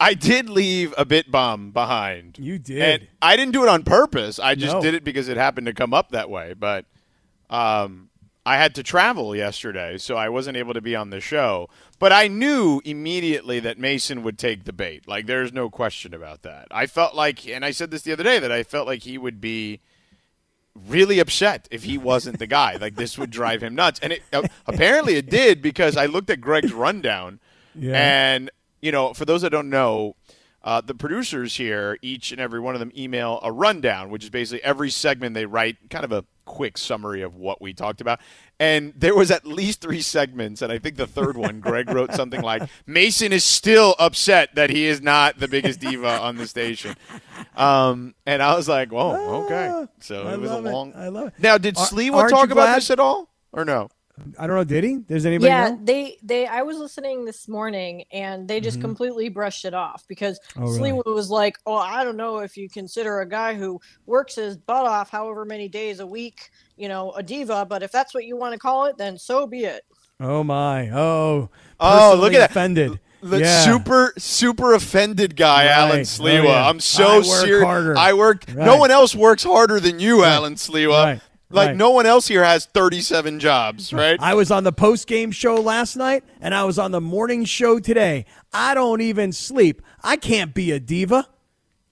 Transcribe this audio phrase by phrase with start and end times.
[0.00, 2.38] I did leave a bit bomb behind.
[2.38, 2.78] You did.
[3.02, 4.38] And I didn't do it on purpose.
[4.38, 4.82] I just No.
[4.82, 6.54] did it because it happened to come up that way.
[6.54, 6.84] But
[7.50, 8.08] um,
[8.46, 11.68] I had to travel yesterday, so I wasn't able to be on the show.
[11.98, 15.08] But I knew immediately that Mason would take the bait.
[15.08, 16.68] Like, there's no question about that.
[16.70, 19.18] I felt like, and I said this the other day, that I felt like he
[19.18, 19.80] would be
[20.86, 22.76] really upset if he wasn't the guy.
[22.76, 23.98] Like, this would drive him nuts.
[24.00, 27.40] And it, uh, apparently it did because I looked at Greg's rundown.
[27.80, 27.94] Yeah.
[28.34, 28.50] And,
[28.80, 30.16] you know, for those that don't know,
[30.62, 34.30] uh, the producers here, each and every one of them email a rundown, which is
[34.30, 38.18] basically every segment they write kind of a quick summary of what we talked about.
[38.58, 42.12] And there was at least three segments, and I think the third one, Greg wrote
[42.12, 46.46] something like, Mason is still upset that he is not the biggest diva on the
[46.46, 46.96] station.
[47.56, 49.86] Um, and I was like, whoa, okay.
[50.00, 50.70] So I it was a love it.
[50.70, 50.92] long.
[50.96, 51.34] I love it.
[51.38, 53.90] Now, did Sliwa talk about glad- this at all, or no?
[54.38, 54.64] I don't know.
[54.64, 54.98] Did he?
[55.06, 55.80] There's anybody yeah, know?
[55.82, 58.82] they they I was listening this morning and they just Mhm.
[58.82, 60.90] completely brushed it off because Oh, really?
[60.92, 64.56] Sliwa was like, "Oh, I don't know if you consider a guy who works his
[64.56, 68.24] butt off however many days a week, you know, a diva, but if that's what
[68.24, 69.84] you want to call it, then so be it."
[70.20, 70.88] Oh my!
[70.90, 71.48] Oh,
[71.80, 72.50] Oh, look personally at that.
[72.50, 73.00] offended.
[73.20, 73.60] The yeah.
[73.64, 75.72] super super offended guy, Right.
[75.72, 76.44] Alan Oh, Sliwa.
[76.44, 76.68] yeah.
[76.68, 77.98] I'm so I work serious.
[77.98, 78.54] I work.
[78.54, 81.20] No one else works harder than you, Alan Sliwa.
[81.50, 81.76] Like Right.
[81.76, 84.18] no one else here has 37 jobs, right?
[84.20, 87.44] I was on the post game show last night, and I was on the morning
[87.46, 88.26] show today.
[88.52, 89.80] I don't even sleep.
[90.02, 91.26] I can't be a diva.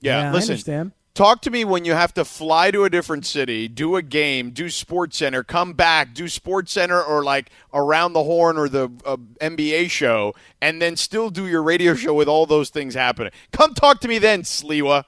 [0.00, 0.52] yeah, Yeah, I listen.
[0.52, 0.92] understand.
[1.14, 4.50] Talk to me when you have to fly to a different city, do a game,
[4.50, 8.90] do Sports Center, come back, do Sports Center or like around the horn or the
[9.06, 13.32] uh, NBA show, and then still do your radio show with all those things happening.
[13.50, 15.04] Come talk to me then, Sliwa.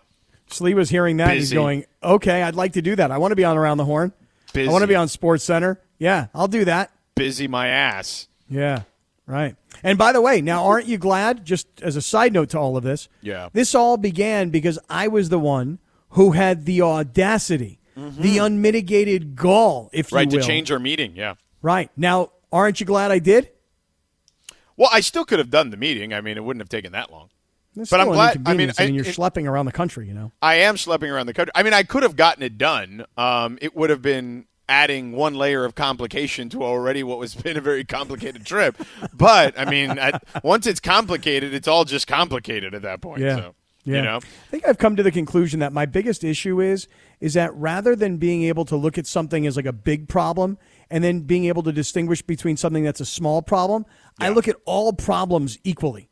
[0.49, 1.29] Slee was hearing that.
[1.29, 3.11] and He's going, "Okay, I'd like to do that.
[3.11, 4.15] I want to be on around the horn.
[4.53, 4.69] Busy.
[4.69, 5.81] I want to be on Sports Center.
[5.99, 6.91] Yeah, I'll do that.
[7.15, 8.29] Busy my ass.
[8.49, 8.83] Yeah,
[9.27, 9.57] right.
[9.83, 11.45] And by the way, now aren't you glad?
[11.45, 13.49] Just as a side note to all of this, Yeah.
[13.53, 15.79] this all began because I was the one
[16.11, 20.17] who had the audacity, the unmitigated gall, if Mm-hmm.
[20.17, 21.15] Right you to change our meeting.
[21.17, 21.35] Yeah.
[21.61, 23.51] Right now, aren't you glad I did?
[24.77, 26.15] Well, I still could have done the meeting.
[26.15, 27.31] I mean, it wouldn't have taken that long.
[27.77, 28.73] That's But I'm glad- I mean.
[28.79, 30.33] I mean, you're it- schlepping around the country, you know.
[30.43, 31.53] I am schlepping around the country.
[31.55, 33.05] I mean, I could have gotten it done.
[33.17, 37.57] Um, it would have been adding one layer of complication to already what was been
[37.57, 38.77] a very complicated trip.
[39.15, 43.21] But I mean, at, once it's complicated, it's all just complicated at that point.
[43.23, 43.37] Yeah.
[43.37, 43.97] So, Yeah.
[43.97, 46.89] You know, I think I've come to the conclusion that my biggest issue is
[47.21, 50.59] is that rather than being able to look at something as like a big problem
[50.91, 53.87] and then being able to distinguish between something that's a small problem,
[54.21, 56.11] I look at all problems equally.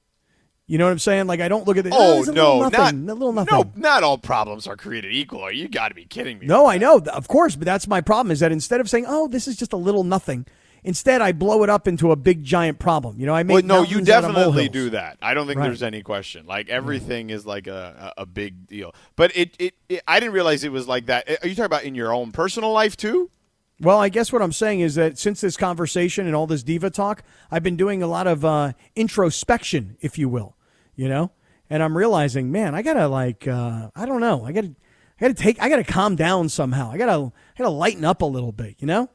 [0.68, 1.26] You know what I'm saying?
[1.28, 3.54] Like I don't look at the oh a no, little not nothing, a little nothing.
[3.56, 5.50] no, not all problems are created equal.
[5.52, 6.46] You got to be kidding me.
[6.46, 9.28] No, I know, of course, but that's my problem is that instead of saying, "Oh,
[9.28, 10.44] this is just a little nothing,"
[10.82, 13.16] instead I blow it up into a big giant problem.
[13.20, 15.18] You know, I make Well, no, you mountains out of definitely do that.
[15.22, 15.66] I don't think Right.
[15.66, 16.46] there's any question.
[16.46, 18.92] Like everything is like a, a, a big deal.
[19.14, 21.28] But it, it, it, I didn't realize it was like that.
[21.44, 23.30] Are you talking about in your own personal life too?
[23.78, 26.88] Well, I guess what I'm saying is that since this conversation and all this diva
[26.90, 27.22] talk,
[27.52, 30.55] I've been doing a lot of uh, introspection, if you will,
[30.96, 31.30] you know,
[31.70, 35.34] and I'm realizing, man, I gotta like, uh, I don't know, I gotta, I gotta
[35.34, 36.90] take, I gotta calm down somehow.
[36.90, 39.08] I gotta, I gotta lighten up a little bit, you know,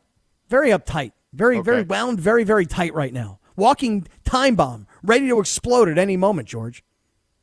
[0.47, 3.40] very uptight, very, very wound, very, very tight right now.
[3.56, 6.84] Walking time bomb, ready to explode at any moment, George.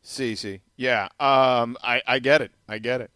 [0.02, 1.08] See, see, yeah.
[1.20, 2.50] Um, I, I get it.
[2.66, 3.10] I get it.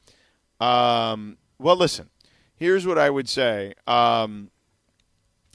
[0.60, 2.10] Um, well, listen.
[2.54, 3.74] Here's what I would say.
[3.86, 4.50] Um,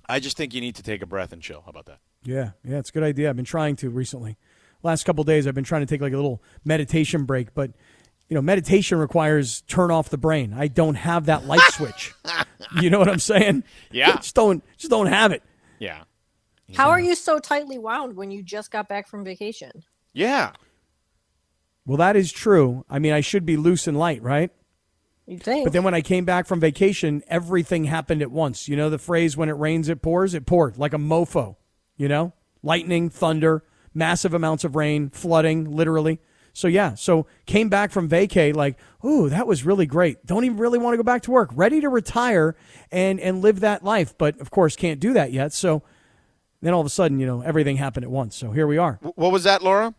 [0.09, 1.61] I just think you need to take a breath and chill.
[1.61, 1.99] How about that?
[2.23, 3.29] Yeah, yeah, it's a good idea.
[3.29, 4.35] I've been trying to recently.
[4.87, 7.71] Last couple days, I've been trying to take like a little meditation break, but
[8.29, 10.53] you know, meditation requires turn off the brain.
[10.53, 12.13] I don't have that light switch.
[12.79, 13.65] You know what I'm saying?
[13.91, 14.15] Yeah.
[14.15, 15.43] just don't, just don't have it.
[15.79, 16.03] Yeah.
[16.73, 19.71] How are you so tightly wound when you just got back from vacation?
[20.13, 20.53] Yeah.
[21.85, 22.85] Well, that is true.
[22.89, 24.51] I mean, I should be loose and light, right?
[25.25, 25.65] You think?
[25.65, 28.69] But then when I came back from vacation, everything happened at once.
[28.69, 30.33] You know the phrase when it rains, it pours?
[30.33, 31.57] It poured like a mofo,
[31.97, 32.31] you know?
[32.63, 33.63] Lightning, thunder,
[33.97, 36.19] massive amounts of rain, flooding, literally.
[36.53, 40.25] So, yeah, so came back from vacay like, ooh, that was really great.
[40.25, 41.49] Don't even really want to go back to work.
[41.53, 42.55] Ready to retire
[42.91, 44.17] and, and live that life.
[44.17, 45.53] But of course, can't do that yet.
[45.53, 45.83] So
[46.61, 48.35] then all of a sudden, you know, everything happened at once.
[48.35, 48.97] So here we are.
[49.01, 49.93] What was that, Laura?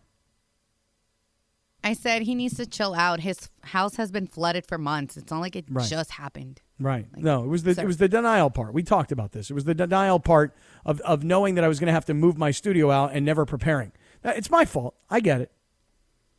[1.81, 3.21] I said he needs to chill out.
[3.21, 5.15] His house has been flooded for months.
[5.15, 5.87] It's not like it Right.
[5.87, 6.61] just happened.
[6.79, 7.05] Right.
[7.17, 7.83] no, it was the sir.
[7.83, 8.73] it was the denial part.
[8.73, 9.49] We talked about this.
[9.49, 10.55] It was the denial part
[10.85, 13.25] of, of knowing that I was going to have to move my studio out and
[13.25, 13.91] never preparing.
[14.23, 14.95] It's my fault.
[15.09, 15.51] I get it.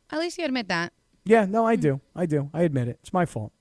[0.09, 0.93] At least you admit that.
[1.23, 2.01] Yeah, no, I do.
[2.15, 2.49] I do.
[2.53, 2.99] I admit it.
[3.01, 3.53] It's my fault.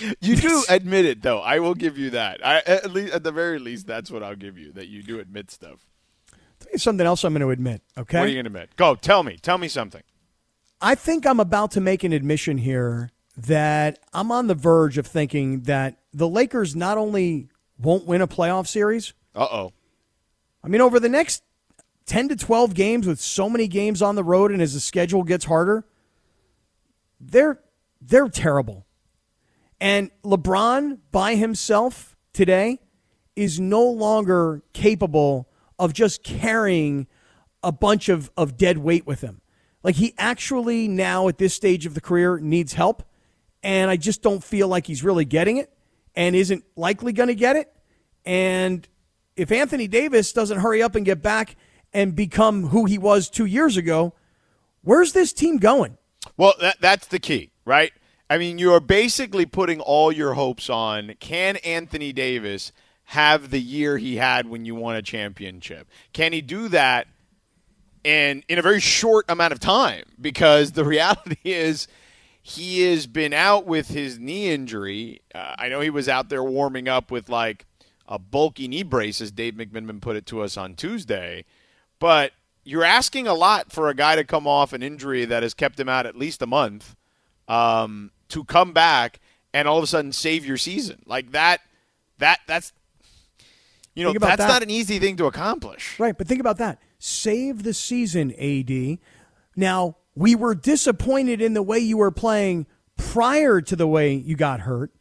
[0.20, 1.38] You do admit it, though.
[1.38, 2.44] I will give you that.
[2.44, 4.72] I, at least, at the very least, that's what I'll give you.
[4.72, 5.86] That you do admit stuff.
[6.58, 7.80] Tell you something else I'm going to admit.
[7.96, 8.18] Okay.
[8.18, 8.74] What are you going to admit?
[8.74, 8.96] Go.
[8.96, 9.36] Tell me.
[9.40, 10.02] Tell me something.
[10.80, 15.06] I think I'm about to make an admission here that I'm on the verge of
[15.06, 17.48] thinking that the Lakers not only
[17.78, 19.12] won't win a playoff series.
[19.34, 19.72] Uh oh.
[20.62, 21.42] I mean, over the next
[22.06, 25.22] 10 to 12 games with so many games on the road and as the schedule
[25.22, 25.84] gets harder,
[27.20, 27.60] they're
[28.00, 28.86] they're terrible.
[29.80, 32.80] And LeBron by himself today
[33.34, 35.48] is no longer capable
[35.78, 37.06] of just carrying
[37.62, 39.40] a bunch of, of dead weight with him.
[39.82, 43.02] Like he actually now at this stage of the career needs help.
[43.64, 45.72] And I just don't feel like he's really getting it
[46.14, 47.72] and isn't likely going to get it.
[48.24, 48.86] And
[49.36, 51.56] if Anthony Davis doesn't hurry up and get back
[51.92, 54.14] and become who he was two years ago,
[54.82, 55.98] where's this team going?
[56.36, 57.92] Well, that, that's the key, right?
[58.28, 62.72] I mean, you are basically putting all your hopes on can Anthony Davis
[63.04, 65.88] have the year he had when you won a championship?
[66.12, 67.06] Can he do that
[68.02, 70.04] in in a very short amount of time?
[70.20, 71.86] Because the reality is
[72.46, 75.22] he has been out with his knee injury.
[75.34, 77.64] Uh, I know he was out there warming up with like
[78.06, 81.46] a bulky knee brace, as Dave McMenamin put it to us on Tuesday.
[81.98, 82.32] But
[82.62, 85.80] you're asking a lot for a guy to come off an injury that has kept
[85.80, 86.94] him out at least a month
[87.48, 89.20] um, to come back
[89.54, 91.62] and all of a sudden save your season like that.
[92.18, 92.74] That that's
[93.94, 94.48] you know that's that.
[94.48, 95.98] not an easy thing to accomplish.
[95.98, 96.78] Right, but think about that.
[96.98, 98.98] Save the season, AD.
[99.56, 102.66] Now we were disappointed in the way you were playing
[102.96, 104.92] prior to the way you got hurt.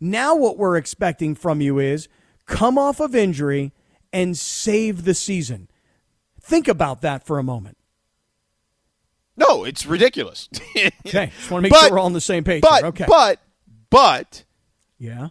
[0.00, 2.08] Now what we're expecting from you is
[2.46, 3.72] come off of injury
[4.12, 5.68] and save the season.
[6.40, 7.76] Think about that for a moment.
[9.36, 10.48] No, it's ridiculous.
[10.76, 12.62] okay, just want to make but, sure we're all on the same page.
[12.62, 12.86] But, here.
[12.86, 13.40] okay, but,
[13.88, 14.44] but,
[14.98, 15.28] yeah.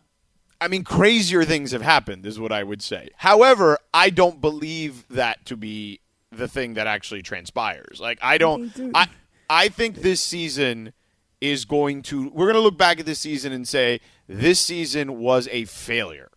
[0.61, 3.09] I mean, crazier things have happened, is what I would say.
[3.17, 5.99] However, I don't believe that to be
[6.31, 7.99] the thing that actually transpires.
[7.99, 8.71] Like, I don't.
[8.95, 9.07] I
[9.49, 10.93] I think this season
[11.39, 12.29] is going to.
[12.29, 16.29] We're going to look back at this season and say this season was a failure.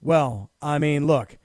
[0.00, 1.38] Well, I mean, look,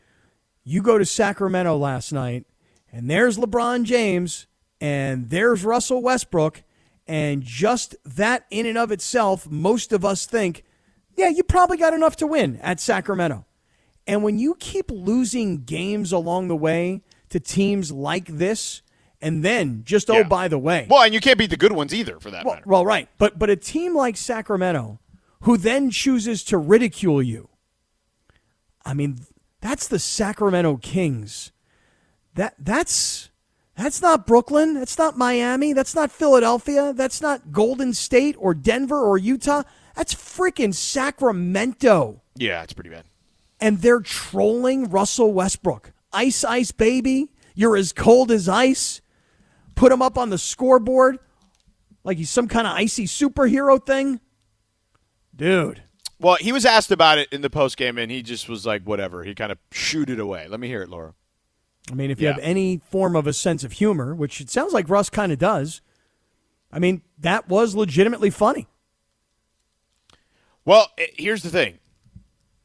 [0.63, 2.45] you go to Sacramento last night,
[2.91, 4.47] and there's LeBron James
[4.81, 6.63] and there's Russell Westbrook.
[7.07, 10.63] And just that in and of itself, most of us think,
[11.15, 13.45] yeah, you probably got enough to win at Sacramento.
[14.07, 18.81] And when you keep losing games along the way to teams like this,
[19.21, 20.19] and then just oh, yeah.
[20.19, 22.45] oh by the way, well, and you can't beat the good ones either for that
[22.45, 22.65] well, matter.
[22.67, 24.99] Well, right, but but a team like Sacramento,
[25.41, 27.49] who then chooses to ridicule you.
[28.85, 29.19] I mean,
[29.61, 31.51] that's the Sacramento Kings.
[32.35, 33.29] That that's
[33.75, 34.73] that's not Brooklyn.
[34.75, 35.73] That's not Miami.
[35.73, 36.93] That's not Philadelphia.
[36.93, 39.63] That's not Golden State or Denver or Utah.
[39.95, 42.21] That's freaking Sacramento.
[42.35, 43.05] Yeah, it's pretty bad.
[43.59, 45.91] And they're trolling Russell Westbrook.
[46.13, 47.31] Ice, ice, baby.
[47.53, 49.00] You're as cold as ice.
[49.75, 51.19] Put him up on the scoreboard
[52.03, 54.19] like he's some kind of icy superhero thing.
[55.35, 55.83] Dude.
[56.19, 58.83] Well, he was asked about it in the post game, and he just was like,
[58.83, 59.23] whatever.
[59.23, 60.47] He kind of shooed it away.
[60.47, 61.13] Let me hear it, Laura.
[61.91, 62.33] I mean, if you yeah.
[62.33, 65.39] have any form of a sense of humor, which it sounds like Russ kind of
[65.39, 65.81] does,
[66.71, 68.67] I mean, that was legitimately funny.
[70.63, 71.79] Well, eh, here's the thing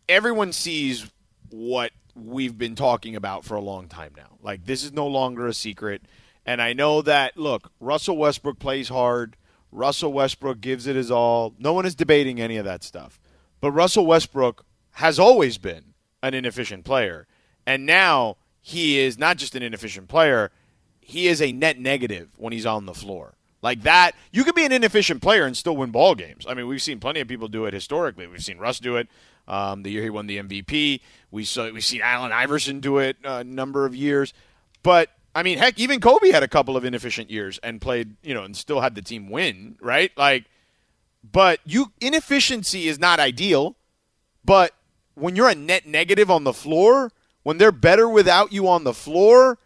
[0.08, 1.10] everyone sees
[1.50, 4.36] what we've been talking about for a long time now.
[4.42, 6.02] Like, this is no longer a secret.
[6.46, 9.36] And I know that, look, Russell Westbrook plays hard.
[9.72, 11.54] Russell Westbrook gives it his all.
[11.58, 13.20] No one is debating any of that stuff.
[13.60, 17.26] But Russell Westbrook has always been an inefficient player.
[17.66, 20.52] And now he is not just an inefficient player,
[21.00, 23.34] he is a net negative when he's on the floor.
[23.60, 26.46] Like that, you can be an inefficient player and still win ball games.
[26.48, 28.26] I mean, we've seen plenty of people do it historically.
[28.26, 29.08] We've seen Russ do it
[29.48, 31.00] um, the year he won the MVP.
[31.30, 34.32] We saw we've seen Allen Iverson do it a number of years.
[34.82, 38.32] But I mean, heck, even Kobe had a couple of inefficient years and played, you
[38.32, 40.10] know, and still had the team win, right?
[40.16, 40.46] Like,
[41.22, 43.76] but you inefficiency is not ideal.
[44.46, 44.72] But
[45.14, 47.12] when you're a net negative on the floor,
[47.42, 49.58] when they're better without you on the floor,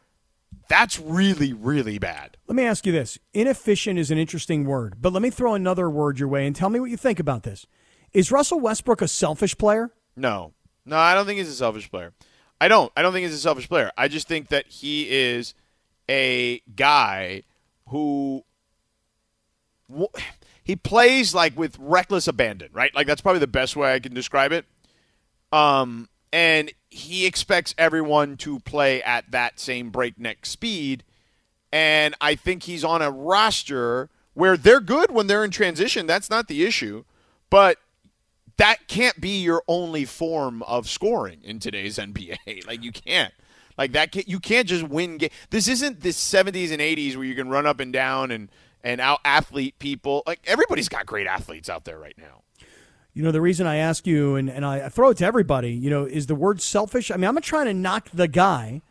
[0.68, 2.36] that's really, really bad.
[2.48, 3.18] Let me ask you this.
[3.32, 6.70] Inefficient is an interesting word, but let me throw another word your way and tell
[6.70, 7.66] me what you think about this.
[8.12, 9.92] Is Russell Westbrook a selfish player?
[10.16, 10.52] No.
[10.84, 12.12] No, I don't think he's a selfish player.
[12.60, 12.92] I don't.
[12.96, 13.92] I don't think he's a selfish player.
[13.96, 15.54] I just think that he is
[16.10, 17.44] a guy
[17.88, 18.44] who
[20.62, 22.94] he plays like with reckless abandon, right?
[22.94, 24.66] Like that's probably the best way I can describe it.
[25.52, 31.04] Um, and he expects everyone to play at that same breakneck speed.
[31.72, 36.06] And I think he's on a roster where they're good when they're in transition.
[36.06, 37.04] That's not the issue.
[37.48, 37.78] But
[38.56, 42.36] that can't be your only form of scoring in today's NBA.
[42.66, 43.32] Like, you can't.
[43.80, 45.16] Like that, can, you can't just win.
[45.16, 48.50] Ga- this isn't the '70s and '80s where you can run up and down and
[48.84, 50.22] and out athlete people.
[50.26, 52.42] Like everybody's got great athletes out there right now.
[53.14, 55.88] You know, the reason I ask you, and, and I throw it to everybody, you
[55.88, 57.10] know, is the word selfish.
[57.10, 58.82] I mean, I'm not trying to knock the guy.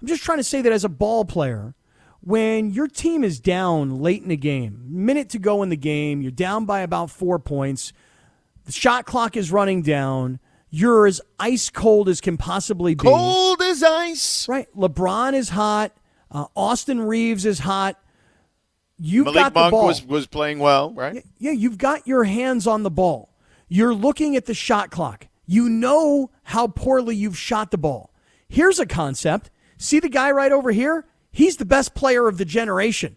[0.00, 1.74] I'm just trying to say that as a ball player,
[2.20, 6.22] when your team is down late in the game, minute to go in the game,
[6.22, 7.92] you're down by about four points,
[8.64, 10.38] the shot clock is running down,
[10.70, 13.04] you're as ice cold as can possibly be.
[13.04, 14.48] Cold as ice.
[14.48, 14.68] Right.
[14.76, 15.92] LeBron is hot.
[16.30, 18.00] Uh, Austin Reaves is hot.
[18.98, 19.86] You've Malik got the Monk ball.
[19.86, 21.24] was was playing well, right?
[21.38, 23.34] Yeah, you've got your hands on the ball.
[23.68, 25.28] You're looking at the shot clock.
[25.44, 28.12] You know how poorly you've shot the ball.
[28.48, 29.50] Here's a concept.
[29.76, 31.06] See the guy right over here?
[31.30, 33.16] He's the best player of the generation.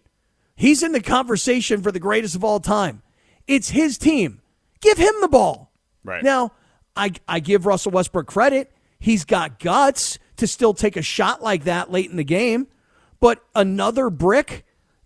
[0.54, 3.02] He's in the conversation for the greatest of all time.
[3.46, 4.42] It's his team.
[4.80, 5.72] Give him the ball.
[6.04, 6.22] Right.
[6.22, 6.52] Now,
[6.96, 8.72] I, I give Russell Westbrook credit.
[8.98, 12.66] He's got guts to still take a shot like that late in the game.
[13.20, 14.64] But another brick,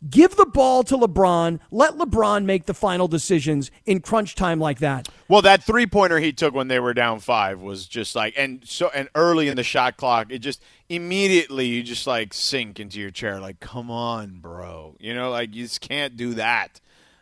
[0.09, 1.59] give the ball to LeBron.
[1.71, 5.09] Let LeBron make the final decisions in crunch time like that.
[5.29, 8.63] Well, that three pointer he took when they were down five was just like, and
[8.67, 13.01] so and early in the shot clock, it just immediately you just like sink into
[13.01, 16.81] your chair, like, come on, bro, you know, like you just can't do that.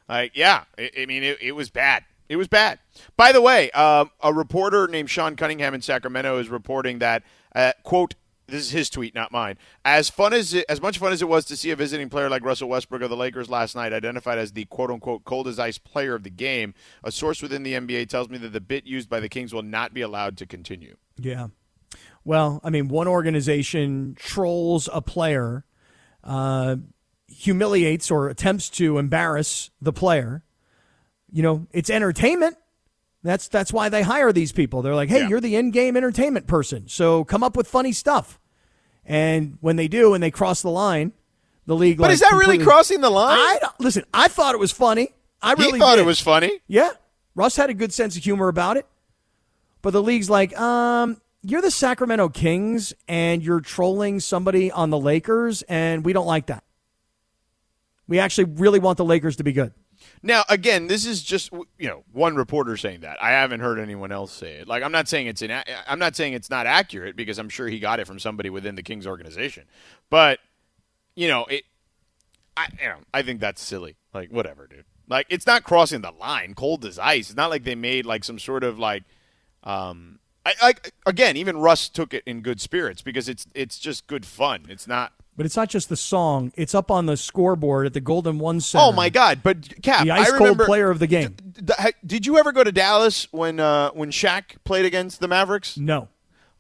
[0.09, 2.05] Like, yeah, I, I mean, it, it was bad.
[2.33, 2.79] It was bad.
[3.17, 7.23] By the way, uh, a reporter named Sean Cunningham in Sacramento is reporting that,
[7.55, 8.15] uh, quote,
[8.49, 9.57] this is his tweet, not mine.
[9.85, 12.29] As fun as it, as much fun as it was to see a visiting player
[12.29, 15.59] like Russell Westbrook of the Lakers last night identified as the quote unquote cold as
[15.59, 16.75] ice player of the game,
[17.05, 19.63] a source within the NBA tells me that the bit used by the Kings will
[19.63, 20.97] not be allowed to continue.
[21.19, 21.49] Yeah.
[22.25, 25.65] Well, I mean, one organization trolls a player,
[26.25, 26.77] uh,
[27.27, 30.45] humiliates or attempts to embarrass the player.
[31.33, 32.57] You know, it's entertainment.
[33.23, 34.83] That's that's why they hire these people.
[34.83, 35.29] They're like, hey, Yeah.
[35.29, 38.39] you're the in-game entertainment person, so come up with funny stuff.
[39.05, 41.13] And when they do, and they cross the line,
[41.67, 41.99] the league.
[41.99, 43.39] But like, is that really crossing the line?
[43.39, 44.05] I don't, listen.
[44.13, 45.09] I thought it was funny.
[45.41, 46.03] I really he thought did.
[46.03, 46.61] it was funny.
[46.69, 46.91] Yeah.
[47.35, 48.87] Russ had a good sense of humor about it.
[49.81, 54.99] But the league's like, um, you're the Sacramento Kings and you're trolling somebody on the
[54.99, 56.63] Lakers, and we don't like that.
[58.07, 59.73] We actually really want the Lakers to be good.
[60.23, 63.23] Now, again, this is just you know one reporter saying that.
[63.23, 64.69] I haven't heard anyone else say it.
[64.69, 67.69] Like I'm not saying it's ina- I'm not saying it's not accurate because I'm sure
[67.69, 69.65] he got it from somebody within the Kings organization.
[70.11, 70.39] But
[71.15, 71.65] you know, it.
[72.57, 73.97] I you know, I think that's silly.
[74.13, 74.85] Like whatever, dude.
[75.09, 76.55] Like it's not crossing the line.
[76.55, 77.31] Cold as ice.
[77.31, 79.05] It's not like they made like some sort of like.
[79.65, 81.37] Um, I like again.
[81.37, 84.67] Even Russ took it in good spirits because it's it's just good fun.
[84.69, 85.13] It's not.
[85.37, 88.61] But it's not just the song, it's up on the scoreboard at the Golden One
[88.61, 88.85] Center.
[88.85, 89.41] Oh my God!
[89.43, 91.35] But Cap, The I ice cold remember, player of the game.
[91.53, 91.75] D- d-
[92.05, 95.79] Did you ever go to Dallas when uh, when Shaq played against the Mavericks?
[95.79, 96.09] No.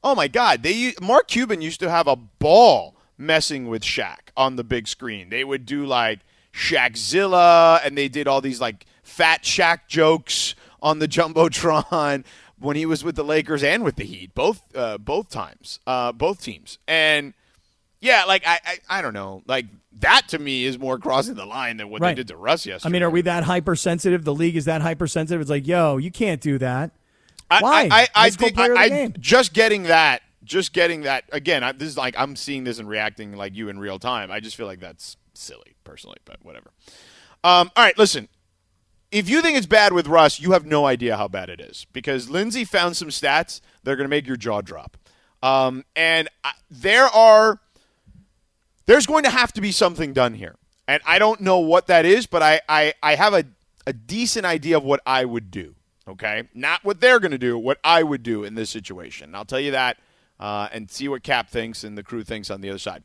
[0.02, 0.62] Oh my God!
[0.62, 5.28] They Mark Cuban used to have a ball messing with Shaq on the big screen.
[5.28, 6.20] They would do like
[6.54, 12.24] Shaqzilla, and they did all these like fat Shaq jokes on the jumbotron
[12.58, 16.12] when he was with the Lakers and with the Heat, both uh, both times, uh,
[16.12, 17.34] both teams, and
[18.02, 19.64] yeah, like I, I I don't know, like
[20.00, 22.10] that to me is more crossing the line than what Right.
[22.10, 22.90] they did to Russ yesterday.
[22.90, 24.24] I mean, are we that hypersensitive?
[24.24, 25.40] The league is that hypersensitive?
[25.40, 26.90] It's like, yo, you can't do that.
[27.50, 27.82] I, Why?
[27.82, 31.02] I, I, I, Ice cold think- player of the I- just getting that, just getting
[31.02, 31.62] that again.
[31.64, 34.30] I, this is like I'm seeing this and reacting like you in real time.
[34.30, 36.70] I just feel like that's silly, personally, but whatever.
[37.44, 38.28] Um, all right, listen.
[39.10, 41.86] If you think it's bad with Russ, you have no idea how bad it is
[41.92, 44.96] because Lindsay found some stats that are going to make your jaw drop.
[45.42, 47.60] Um, and I, there are,
[48.86, 50.56] there's going to have to be something done here,
[50.88, 53.44] and I don't know what that is, but I, I, I have a,
[53.86, 55.74] a decent idea of what I would do.
[56.08, 59.26] Okay, not what they're going to do, what I would do in this situation.
[59.26, 59.98] And I'll tell you that,
[60.40, 63.04] uh, and see what Cap thinks and the crew thinks on the other side.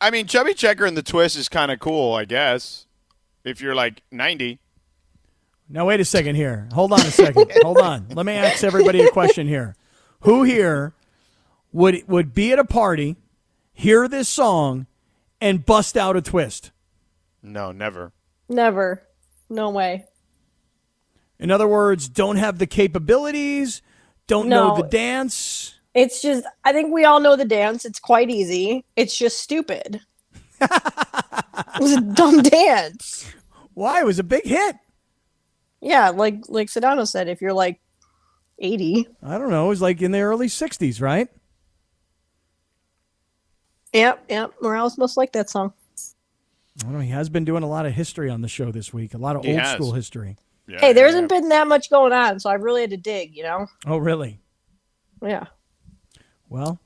[0.00, 2.86] I mean, Chubby Checker and the twist is kind of cool, I guess.
[3.44, 4.58] If you're like 90.
[5.68, 6.68] Now wait a second here.
[6.72, 7.52] Hold on a second.
[7.62, 8.08] Hold on.
[8.10, 9.76] Let me ask everybody a question here.
[10.20, 10.94] Who here
[11.72, 13.16] would would be at a party,
[13.72, 14.86] hear this song,
[15.40, 16.72] and bust out a twist?
[17.42, 18.12] No, never.
[18.48, 19.06] Never.
[19.48, 20.06] No way.
[21.38, 23.80] In other words, don't have the capabilities,
[24.26, 25.79] don't know the dance.
[25.94, 27.84] It's just, I think we all know the dance.
[27.84, 28.84] It's quite easy.
[28.96, 30.00] It's just stupid.
[30.60, 33.26] it was a dumb dance.
[33.74, 34.00] Why?
[34.00, 34.76] It was a big hit.
[35.80, 37.80] Yeah, like like Sedano said, if you're like
[38.58, 39.64] 80, I don't know.
[39.66, 41.28] It was like in the early 60s, right?
[43.92, 45.72] yep, yep, Morales must like that song.
[46.80, 47.00] I don't know.
[47.00, 49.36] He has been doing a lot of history on the show this week, a lot
[49.36, 49.72] of He old has.
[49.74, 50.36] school history.
[50.68, 52.96] Yeah, Hey, there yeah, hasn't been that much going on, so I really had to
[52.96, 53.66] dig, you know?
[53.86, 54.38] Oh, really?
[55.22, 55.46] Yeah.
[56.50, 56.80] Well,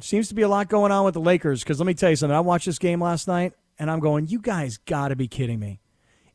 [0.00, 2.16] seems to be a lot going on with the Lakers because let me tell you
[2.16, 2.36] something.
[2.36, 5.60] I watched this game last night and I'm going, you guys got to be kidding
[5.60, 5.80] me.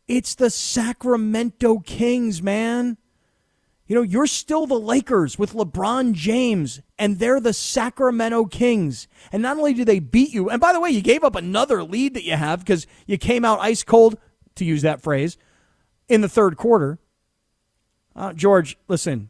[0.08, 2.98] It's the Sacramento Kings, man.
[3.86, 9.10] You know, you're still the Lakers with LeBron James, and they're the Sacramento Kings.
[9.32, 11.84] And not only do they beat you, and by the way, you gave up another
[11.84, 14.18] lead that you have because you came out ice cold,
[14.56, 15.38] to use that phrase,
[16.08, 16.98] in the third quarter.
[18.16, 19.30] Uh, George, listen,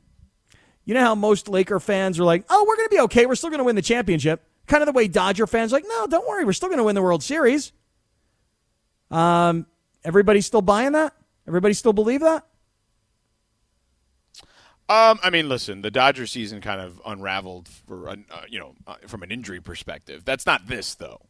[0.86, 3.26] you know how most Laker fans are like, oh, we're going to be okay.
[3.26, 4.44] We're still going to win the championship.
[4.68, 6.46] Kind of the way Dodger fans are like, no, don't worry.
[6.46, 7.72] We're still going to win the World Series.
[9.12, 9.66] Um,
[10.04, 11.14] everybody still buying that?
[11.48, 12.46] Everybody still believe that?
[14.90, 18.16] Um, I mean, listen, the Dodger season kind of unraveled for uh,
[18.50, 20.26] you know uh, from an injury perspective.
[20.26, 21.22] That's not this though.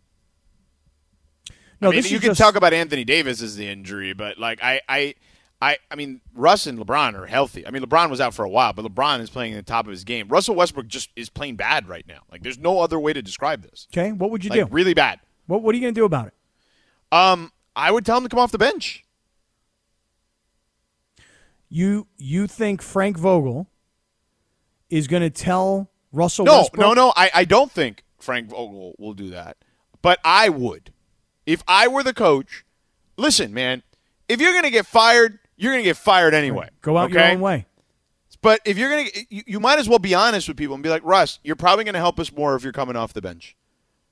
[1.80, 4.64] No, I mean, you can just, talk about Anthony Davis as the injury, but like
[4.64, 5.16] I, I,
[5.64, 7.66] I, I mean, Russ and LeBron are healthy.
[7.66, 9.86] I mean, LeBron was out for a while, but LeBron is playing at the top
[9.86, 10.28] of his game.
[10.28, 12.20] Russell Westbrook just is playing bad right now.
[12.32, 13.88] Like, there's no other way to describe this.
[13.94, 14.66] Okay, what would you Like, do?
[14.74, 15.20] really bad.
[15.48, 16.34] What, what are you going to do about it?
[17.12, 19.06] Um, I would tell him to come off the bench.
[21.70, 23.68] You you think Frank Vogel
[24.90, 26.82] is going to tell Russell No, Westbrook?
[26.82, 27.14] no, no.
[27.16, 29.58] I, I don't think Frank Vogel will do that.
[30.02, 30.92] But I would.
[31.46, 32.64] If I were the coach,
[33.18, 33.82] listen, man,
[34.30, 36.70] if you're going to get fired, you're going to get fired anyway.
[36.82, 37.14] Go out okay?
[37.14, 37.66] your own way.
[38.42, 40.84] But if you're going to, you, you might as well be honest with people and
[40.84, 43.22] be like, Russ, you're probably going to help us more if you're coming off the
[43.22, 43.56] bench.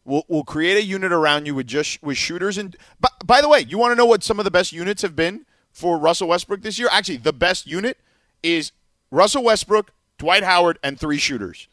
[0.05, 2.75] We'll, we'll create a unit around you with just with shooters and.
[2.99, 5.15] But by the way, you want to know what some of the best units have
[5.15, 6.87] been for Russell Westbrook this year?
[6.91, 7.97] Actually, the best unit
[8.41, 8.71] is
[9.11, 11.67] Russell Westbrook, Dwight Howard, and three shooters.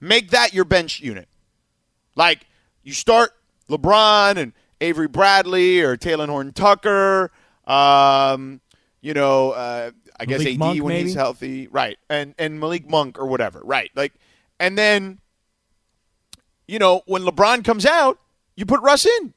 [0.00, 1.28] Make that your bench unit.
[2.16, 2.46] Like
[2.82, 3.32] you start
[3.68, 7.30] LeBron and Avery Bradley or Talen Horton-Tucker.
[7.66, 8.60] Um,
[9.00, 11.08] you know, uh, I guess Malik AD Monk, when maybe?
[11.08, 11.98] he's healthy, right?
[12.08, 13.90] And and Malik Monk or whatever, right?
[13.94, 14.12] Like,
[14.58, 15.18] and then,
[16.66, 18.18] you know, when LeBron comes out,
[18.56, 19.34] you put Russ in,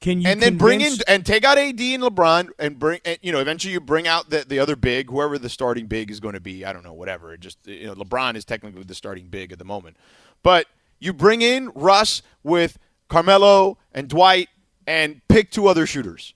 [0.00, 3.18] Can you and then bring in and take out AD and LeBron, and bring, and,
[3.20, 6.20] you know, eventually you bring out the the other big, whoever the starting big is
[6.20, 6.64] going to be.
[6.64, 7.34] I don't know, whatever.
[7.34, 9.96] It just you know, LeBron is technically the starting big at the moment,
[10.42, 10.66] but
[10.98, 14.48] you bring in Russ with Carmelo and Dwight,
[14.86, 16.32] and pick two other shooters.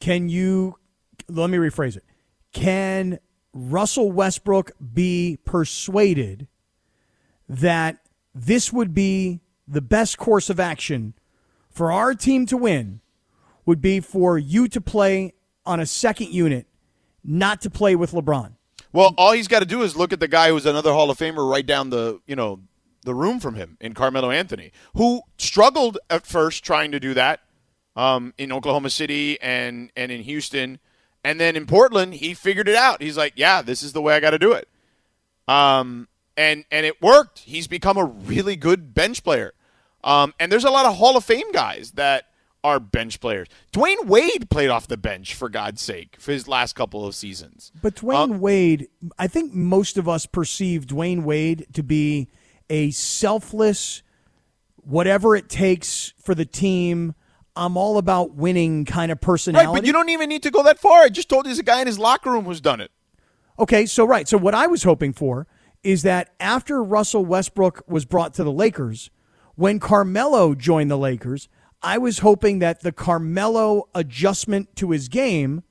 [0.00, 0.76] Can you
[1.28, 2.04] let me rephrase it?
[2.52, 3.18] Can
[3.52, 6.48] Russell Westbrook be persuaded
[7.48, 7.98] that
[8.34, 11.14] this would be the best course of action
[11.70, 13.00] for our team to win
[13.66, 15.34] would be for you to play
[15.64, 16.66] on a second unit,
[17.24, 18.52] not to play with LeBron?
[18.92, 21.18] Well, all he's got to do is look at the guy who's another Hall of
[21.18, 22.60] Famer right down the you know
[23.04, 27.40] the room from him in Carmelo Anthony, who struggled at first trying to do that
[27.96, 30.78] um, in Oklahoma City and and in Houston,
[31.24, 33.02] and then in Portland he figured it out.
[33.02, 34.68] He's like, yeah, this is the way I got to do it,
[35.48, 37.40] um, and and it worked.
[37.40, 39.54] He's become a really good bench player,
[40.04, 42.26] um, and there's a lot of Hall of Fame guys that
[42.64, 43.46] are bench players.
[43.72, 47.70] Dwyane Wade played off the bench for God's sake for his last couple of seasons.
[47.82, 52.28] But Dwyane Wade, I think most of us perceive Dwyane Wade to be
[52.70, 54.02] a selfless,
[54.76, 57.14] whatever it takes for the team.
[57.56, 59.68] I'm all about winning kind of personality.
[59.68, 61.02] Right, but you don't even need to go that far.
[61.02, 62.90] I just told you there's a guy in his locker room who's done it.
[63.58, 64.26] Okay, so right.
[64.26, 65.46] So what I was hoping for
[65.84, 69.10] is that after Russell Westbrook was brought to the Lakers,
[69.54, 71.48] when Carmelo joined the Lakers,
[71.82, 75.62] I was hoping that the Carmelo adjustment to his game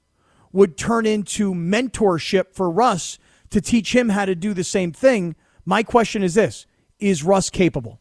[0.52, 3.17] would turn into mentorship for Russ
[3.50, 5.36] to teach him how to do the same thing.
[5.65, 6.65] My question is this
[7.00, 8.00] Is Russ capable?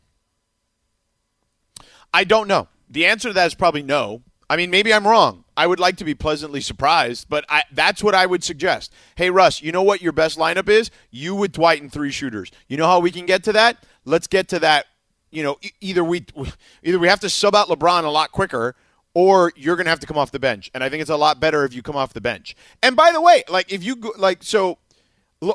[2.14, 2.68] I don't know.
[2.92, 4.22] The answer to that is probably no.
[4.50, 5.44] I mean, maybe I'm wrong.
[5.56, 8.92] I would like to be pleasantly surprised, but I, that's what I would suggest.
[9.14, 10.90] Hey, Russ, you know what your best lineup is?
[11.10, 12.50] You with Dwight and three shooters.
[12.68, 13.82] You know how we can get to that?
[14.04, 14.84] Let's get to that.
[15.30, 16.26] You know, e- either we
[16.82, 18.76] either we have to sub out LeBron a lot quicker,
[19.14, 20.70] or you're going to have to come off the bench.
[20.74, 22.54] And I think it's a lot better if you come off the bench.
[22.82, 24.78] And by the way, like if you go, like so.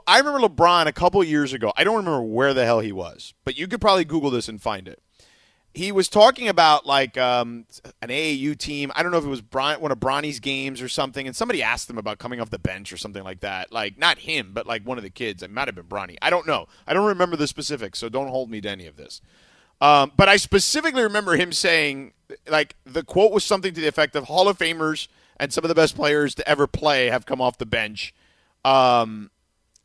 [0.06, 1.71] I remember LeBron a couple years ago.
[1.78, 4.62] I don't remember where the hell he was, but you could probably Google this and
[4.62, 5.02] find it
[5.78, 7.66] he was talking about like um,
[8.02, 8.92] an AAU team.
[8.96, 11.62] I don't know if it was Bron- one of Bronny's games or something, and somebody
[11.62, 13.72] asked him about coming off the bench or something like that.
[13.72, 15.44] Like not him, but like one of the kids.
[15.44, 16.18] It might have been Bronny.
[16.20, 16.66] I don't know.
[16.88, 19.22] I don't remember the specifics, so don't hold me to any of this.
[19.80, 22.13] Um, but I specifically remember him saying,
[22.50, 25.08] like the quote was something to the effect of Hall of Famers
[25.40, 28.16] and some of the best players to ever play have come off the bench.
[28.66, 29.30] Um,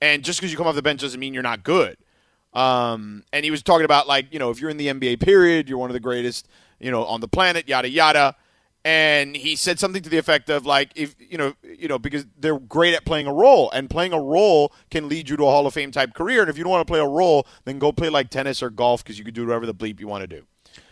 [0.00, 1.98] and just because you come off the bench doesn't mean you're not good.
[2.54, 5.68] Um, and he was talking about like you know if you're in the NBA period,
[5.68, 6.48] you're one of the greatest
[6.80, 8.36] you know on the planet, yada yada.
[8.84, 12.26] And he said something to the effect of like if you know you know because
[12.36, 15.50] they're great at playing a role, and playing a role can lead you to a
[15.50, 16.40] Hall of Fame type career.
[16.40, 18.70] And if you don't want to play a role, then go play like tennis or
[18.70, 20.44] golf because you could do whatever the bleep you want to do.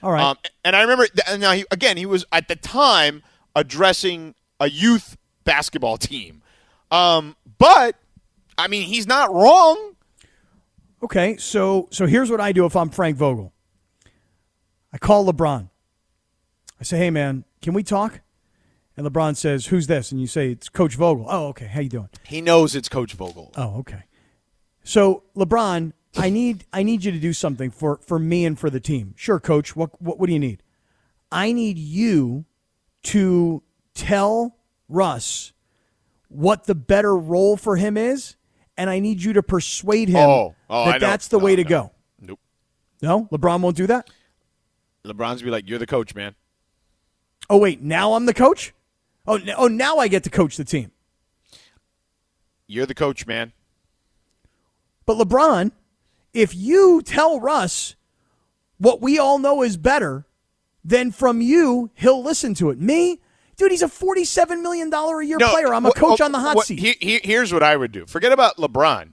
[0.02, 0.22] All right.
[0.22, 3.22] Um, and I remember and now he, again he was at the time
[3.54, 6.42] addressing a youth basketball team,
[6.90, 7.96] um, but
[8.56, 9.89] I mean he's not wrong.
[11.02, 13.52] Okay, so so here's what I do if I'm Frank Vogel.
[14.92, 15.70] I call LeBron.
[16.78, 18.20] I say, "Hey, man, can we talk?"
[18.96, 21.66] And LeBron says, "Who's this?" And you say, "It's Coach Vogel." Oh, okay.
[21.66, 22.10] How you doing?
[22.26, 23.52] He knows it's Coach Vogel.
[23.56, 24.04] Oh, okay.
[24.84, 28.68] So LeBron, I need I need you to do something for for me and for
[28.68, 29.14] the team.
[29.16, 29.74] Sure, Coach.
[29.74, 30.62] What what, what do you need?
[31.32, 32.44] I need you
[33.04, 33.62] to
[33.94, 34.56] tell
[34.88, 35.52] Russ
[36.28, 38.36] what the better role for him is,
[38.80, 41.62] and I need you to persuade him Oh, oh, that that's the No, way to
[41.64, 41.68] no.
[41.68, 41.90] go.
[42.20, 42.40] Nope.
[43.02, 44.08] No, LeBron won't do that.
[45.04, 46.34] LeBron's be like, "You're the coach, man."
[47.48, 48.72] Oh wait, now I'm the coach.
[49.26, 50.92] Oh, n- oh, now I get to coach the team.
[52.66, 53.52] You're the coach, man.
[55.06, 55.72] But LeBron,
[56.32, 57.96] if you tell Russ
[58.78, 60.24] what we all know is better,
[60.84, 62.78] then from you he'll listen to it.
[62.80, 63.20] Me,
[63.60, 65.72] dude, he's a forty-seven million dollar a year player.
[65.72, 66.78] I'm a wh- coach oh, on the hot what- seat.
[66.80, 68.06] he- he- here's what I would do.
[68.06, 69.10] Forget about LeBron.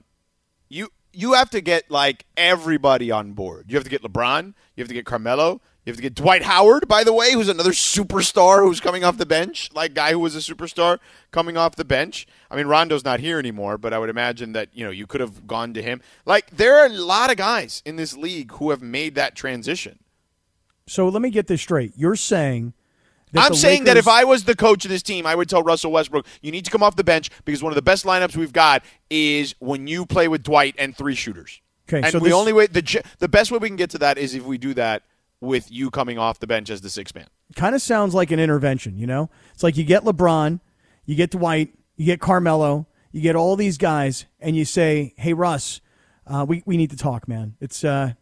[0.68, 3.66] You you have to get like everybody on board.
[3.68, 4.54] You have to get LeBron.
[4.76, 5.60] You have to get Carmelo.
[5.84, 9.16] You have to get Dwight Howard, by the way, who's another superstar who's coming off
[9.16, 10.98] the bench, like guy who was a superstar
[11.30, 12.26] coming off the bench.
[12.50, 15.22] I mean, Rondo's not here anymore, but I would imagine that you know you could
[15.22, 16.02] have gone to him.
[16.26, 19.98] Like there are a lot of guys in this league who have made that transition.
[20.86, 21.92] so let me get this straight.
[21.96, 22.74] You're saying
[23.36, 25.92] I'm saying that if I was the coach of this team, I would tell Russell
[25.92, 28.52] Westbrook, you need to come off the bench because one of the best lineups we've
[28.52, 31.60] got is when you play with Dwight and three shooters.
[31.88, 33.98] Okay, and so the this- only way the the best way we can get to
[33.98, 35.02] that is if we do that
[35.40, 37.26] with you coming off the bench as the sixth man.
[37.54, 39.30] kind of sounds like an intervention, you know?
[39.54, 40.58] It's like you get LeBron,
[41.06, 45.32] you get Dwight, you get Carmelo, you get all these guys, and you say, hey,
[45.34, 45.80] Russ,
[46.26, 47.54] uh, we, we need to talk, man.
[47.60, 48.14] It's, uh,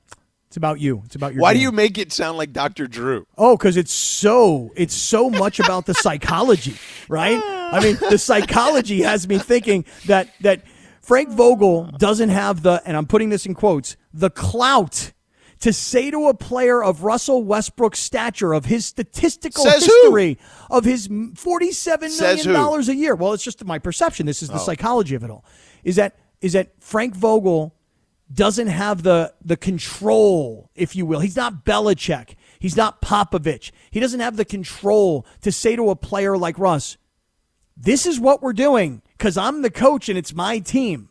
[0.57, 1.03] it's about you.
[1.05, 2.87] It's about your Why do you make it sound like Dr.
[2.87, 3.27] Drew?
[3.37, 6.77] Oh, because it's so it's so much about the psychology,
[7.11, 7.39] right?
[7.45, 10.63] I mean, the psychology has me thinking that that
[11.03, 15.13] Frank Vogel doesn't have the, and I'm putting this in quotes, the clout
[15.61, 19.93] to say to a player of Russell Westbrook's stature, of his statistical Says who?
[20.05, 20.39] history,
[20.71, 22.53] of his forty-seven Says million who?
[22.55, 23.15] dollars a year.
[23.15, 24.25] Well, it's just my perception.
[24.25, 24.55] This is Oh.
[24.55, 25.45] the psychology of it all.
[25.85, 27.75] Is that is that Frank Vogel
[28.33, 31.21] doesn't have the the control, if you will.
[31.21, 32.35] He's not Belichick.
[32.59, 33.71] He's not Popovich.
[33.91, 36.97] He doesn't have the control to say to a player like Russ,
[37.77, 41.11] "This is what we're doing because I'm the coach and it's my team."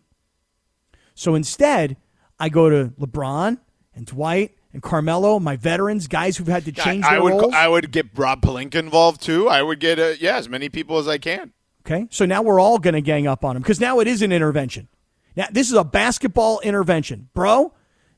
[1.13, 1.97] So instead,
[2.39, 3.60] I go to LeBron
[3.95, 7.30] and Dwight and Carmelo, my veterans, guys who've had to change I, their I would
[7.30, 7.54] roles.
[7.54, 9.47] I would get Rob Pelinka involved too.
[9.47, 11.54] I would get uh, yeah as many people as I can.
[11.86, 12.08] Okay.
[12.12, 14.32] So now we're all going to gang up on him because now it is an
[14.32, 14.89] intervention.
[15.36, 17.30] Now, this is a basketball intervention.
[17.34, 17.74] Bro,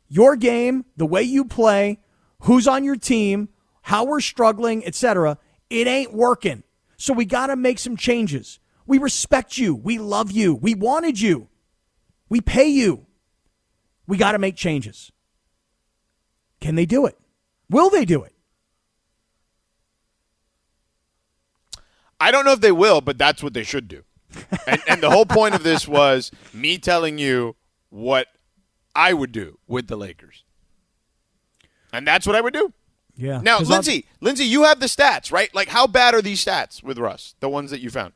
[0.07, 1.99] your game, the way you play,
[2.41, 3.49] who's on your team,
[3.81, 5.37] how we're struggling, etc.,
[5.69, 6.63] it ain't working.
[6.97, 8.59] So we got to make some changes.
[8.85, 9.75] We respect you.
[9.75, 10.55] We love you.
[10.55, 11.49] We wanted you.
[12.29, 13.05] We pay you.
[14.07, 15.11] We got to make changes.
[16.59, 17.17] Can they do it?
[17.69, 18.33] Will they do it?
[22.19, 24.03] I don't know if they will, but that's what they should do.
[24.67, 27.55] And, and the whole point of this was me telling you
[27.89, 28.27] what
[28.95, 30.43] I would do with the Lakers.
[31.93, 32.73] And that's what I would do.
[33.15, 33.39] Yeah.
[33.41, 35.53] Now, 'Cause I'll- Lindsay, Lindsay, you have the stats, right?
[35.55, 37.35] Like, how bad are these stats with Russ?
[37.39, 38.13] The ones that you found.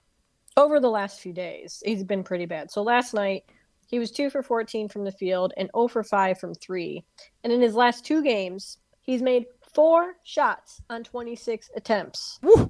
[0.58, 2.70] over the last few days, he's been pretty bad.
[2.70, 3.46] So last night,
[3.88, 7.04] he was 2 for 14 from the field and 0 for 5 from 3.
[7.44, 12.38] And in his last two games, he's made four shots on 26 attempts.
[12.44, 12.70] Woo!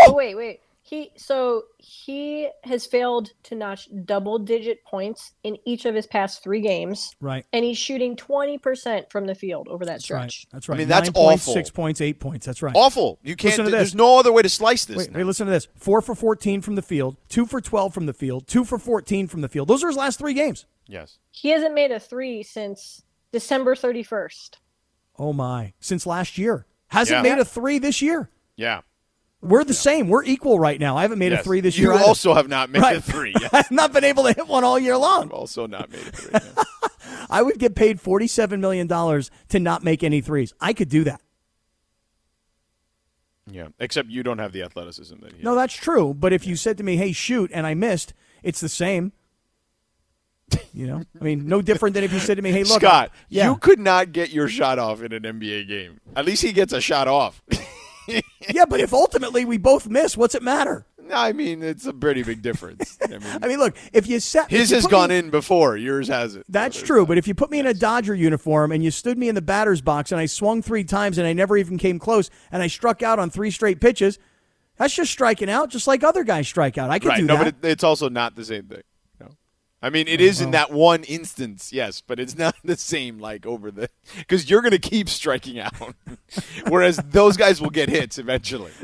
[0.00, 0.60] Oh, wait, wait.
[0.84, 6.42] He so he has failed to notch double digit points in each of his past
[6.42, 7.46] three games, Right.
[7.52, 10.30] and he's shooting twenty percent from the field over that That's right.
[10.30, 10.46] stretch.
[10.52, 10.74] That's right.
[10.74, 11.54] I mean, that's Nine points, awful.
[11.54, 12.44] Six points, eight points.
[12.46, 12.74] That's right.
[12.74, 13.20] Awful.
[13.22, 13.52] You can't.
[13.52, 14.96] Listen to There's no other way to slice this.
[14.96, 15.18] Wait, now.
[15.18, 15.68] wait, listen to this.
[15.76, 19.28] Four for 14 from the field, two for 12 from the field, two for 14
[19.28, 19.68] from the field.
[19.68, 20.66] Those are his last three games.
[20.88, 21.18] Yes.
[21.30, 24.58] He hasn't made a three since December thirty first.
[25.16, 25.74] Oh, my.
[25.78, 26.66] Since last year.
[26.88, 27.34] Hasn't Yeah.
[27.34, 28.30] made a three this year.
[28.56, 28.80] Yeah.
[29.42, 30.08] We're the same.
[30.08, 30.96] We're equal right now.
[30.96, 31.92] I haven't made a three this you year.
[31.94, 32.04] either.
[32.04, 32.96] also have not made Right.
[32.96, 33.34] a three.
[33.40, 33.50] Yes.
[33.52, 35.24] I've not been able to hit one all year long.
[35.24, 36.30] I've also not made a three.
[36.56, 36.62] yeah.
[37.28, 40.54] I would get paid $47 million to not make any threes.
[40.60, 41.20] I could do that.
[43.50, 43.68] yeah.
[43.80, 45.42] Except you don't have the athleticism that he.
[45.42, 46.14] No, that's true.
[46.14, 49.12] But if you said to me, hey, shoot, and I missed, it's the same.
[50.74, 53.10] You know, I mean, no different than if you said to me, "Hey, look, Scott,
[53.30, 55.98] yeah, you could not get your shot off in an NBA game.
[56.14, 57.42] At least he gets a shot off.
[58.50, 60.86] yeah." But if ultimately we both miss, what's it matter?
[61.12, 62.96] I mean, it's a pretty big difference.
[63.04, 65.76] I mean, I mean, look, if you set his you has gone me- in before.
[65.76, 66.46] Yours hasn't.
[66.48, 69.18] That's So true, but if you put me in a Dodger uniform and you stood
[69.18, 71.98] me in the batter's box and I swung three times and I never even came
[71.98, 74.18] close and I struck out on three straight pitches,
[74.78, 76.88] that's just striking out, just like other guys strike out.
[76.88, 77.18] I could right.
[77.20, 77.60] do No, that.
[77.60, 78.82] but it, it's also not the same thing.
[79.82, 83.44] I mean, it is in that one instance, yes, but it's not the same like
[83.44, 85.74] over the because you're going to keep striking out,
[86.68, 88.72] whereas those guys will get hits eventually.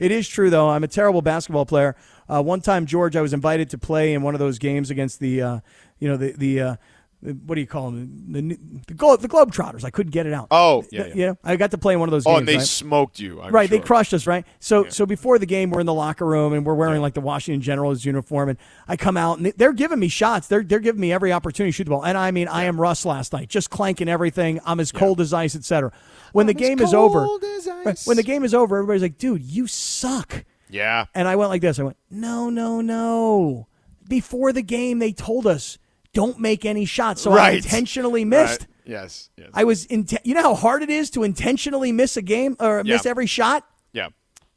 [0.00, 0.70] It is true, though.
[0.70, 1.96] I'm a terrible basketball player.
[2.28, 5.20] Uh, one time, George, I was invited to play in one of those games against
[5.20, 5.60] the, uh,
[5.98, 6.78] you know, the the, uh, the
[7.20, 8.24] what do you call them?
[8.28, 9.84] The the, the, Glo- the Globetrotters.
[9.84, 10.48] I couldn't get it out.
[10.50, 11.14] Oh, yeah, yeah.
[11.14, 12.38] You know, I got to play in one of those Oh, games.
[12.40, 12.66] and they right?
[12.66, 13.40] smoked you.
[13.42, 14.44] I'm right, they crushed us, right?
[14.60, 17.20] So, so before the game, we're in the locker room and we're wearing like the
[17.20, 20.46] Washington Generals uniform, and I come out and they're giving me shots.
[20.46, 22.80] They're they're giving me every opportunity to shoot the ball, and I mean, I am
[22.80, 24.60] Russ last night, just clanking everything.
[24.64, 25.92] I'm as cold as ice, etc.
[26.32, 27.26] When the I'm as game is over,
[27.56, 28.06] as right, ice.
[28.06, 31.06] when the game is over, everybody's like, "Dude, you suck." Yeah.
[31.14, 31.78] And I went like this.
[31.78, 33.68] I went, no, no, no.
[34.08, 35.78] Before the game, they told us
[36.16, 37.20] don't make any shots.
[37.22, 38.62] So I intentionally missed.
[38.62, 38.68] Right.
[38.86, 39.30] Yes.
[39.36, 39.50] Yes.
[39.52, 42.82] I was, inte- you know how hard it is to intentionally miss a game or
[42.84, 43.64] miss every shot.
[43.92, 44.08] yeah.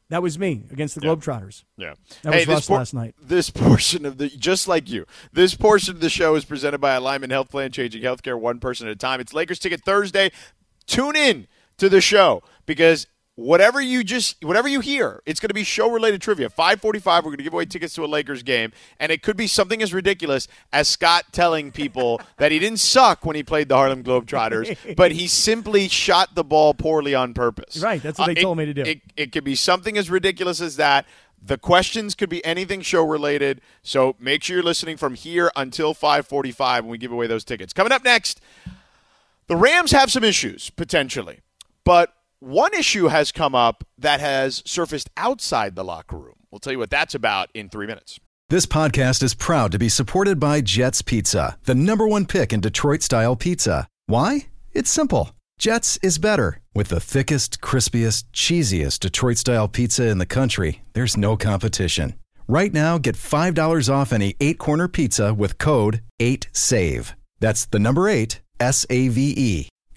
[0.10, 1.12] That was me against the Yeah.
[1.14, 1.64] Globetrotters.
[1.78, 1.94] Yeah.
[2.24, 3.14] That was this Russ last night.
[3.22, 5.06] This portion of the just like you.
[5.32, 8.88] This portion of the show is presented by Alignment Health Plan, changing healthcare one person
[8.88, 9.20] at a time.
[9.20, 10.32] It's Lakers Ticket Thursday.
[10.88, 11.46] Tune in
[11.78, 13.06] to the show because
[13.40, 16.50] whatever you just whatever you hear, it's going to be show related trivia.
[16.50, 19.48] 5:45 we're going to give away tickets to a Lakers game and it could be
[19.48, 23.76] something as ridiculous as Scott telling people that he didn't suck when he played the
[23.76, 27.82] Harlem Globetrotters, but he simply shot the ball poorly on purpose.
[27.82, 28.82] Right, that's what uh, they it- told me to do.
[28.84, 31.06] It, it could be something as ridiculous as that.
[31.42, 33.62] The questions could be anything show related.
[33.82, 37.72] So make sure you're listening from here until 5:45 when we give away those tickets.
[37.72, 38.42] Coming up next,
[39.48, 41.40] the Rams have some issues potentially,
[41.86, 46.36] but one issue has come up that has surfaced outside the locker room.
[46.52, 48.20] We'll tell you what that's about in three minutes.
[48.50, 52.62] This podcast is proud to be supported by Jets Pizza, the number one pick in
[52.62, 53.88] Detroit style pizza.
[54.08, 54.48] Why?
[54.72, 55.32] It's simple.
[55.60, 56.60] Jets is better.
[56.74, 62.16] With the thickest, crispiest, cheesiest Detroit style pizza in the country, there's no competition.
[62.48, 67.14] Right now, get $5 off any eight corner pizza with code 8SAVE.
[67.40, 69.70] That's the number eight, S A V E.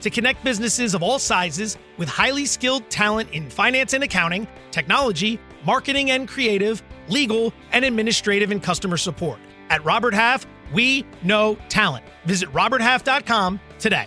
[0.00, 5.40] to connect businesses of all sizes with highly skilled talent in finance and accounting, technology,
[5.64, 9.38] marketing and creative, legal, and administrative and customer support.
[9.70, 12.04] At Robert Half, we know talent.
[12.24, 14.06] Visit roberthalf.com today.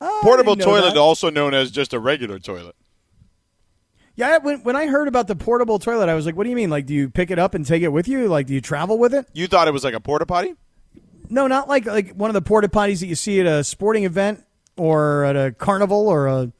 [0.00, 0.96] I Portable toilet, that.
[0.96, 2.76] also known as just a regular toilet.
[4.14, 6.56] Yeah, when, when I heard about the portable toilet, I was like, what do you
[6.56, 6.70] mean?
[6.70, 8.26] Like, do you pick it up and take it with you?
[8.26, 9.26] Like, do you travel with it?
[9.32, 10.54] You thought it was like a porta potty?
[11.30, 14.04] No, not like like one of the porta potties that you see at a sporting
[14.04, 14.44] event
[14.78, 16.52] or at a carnival or a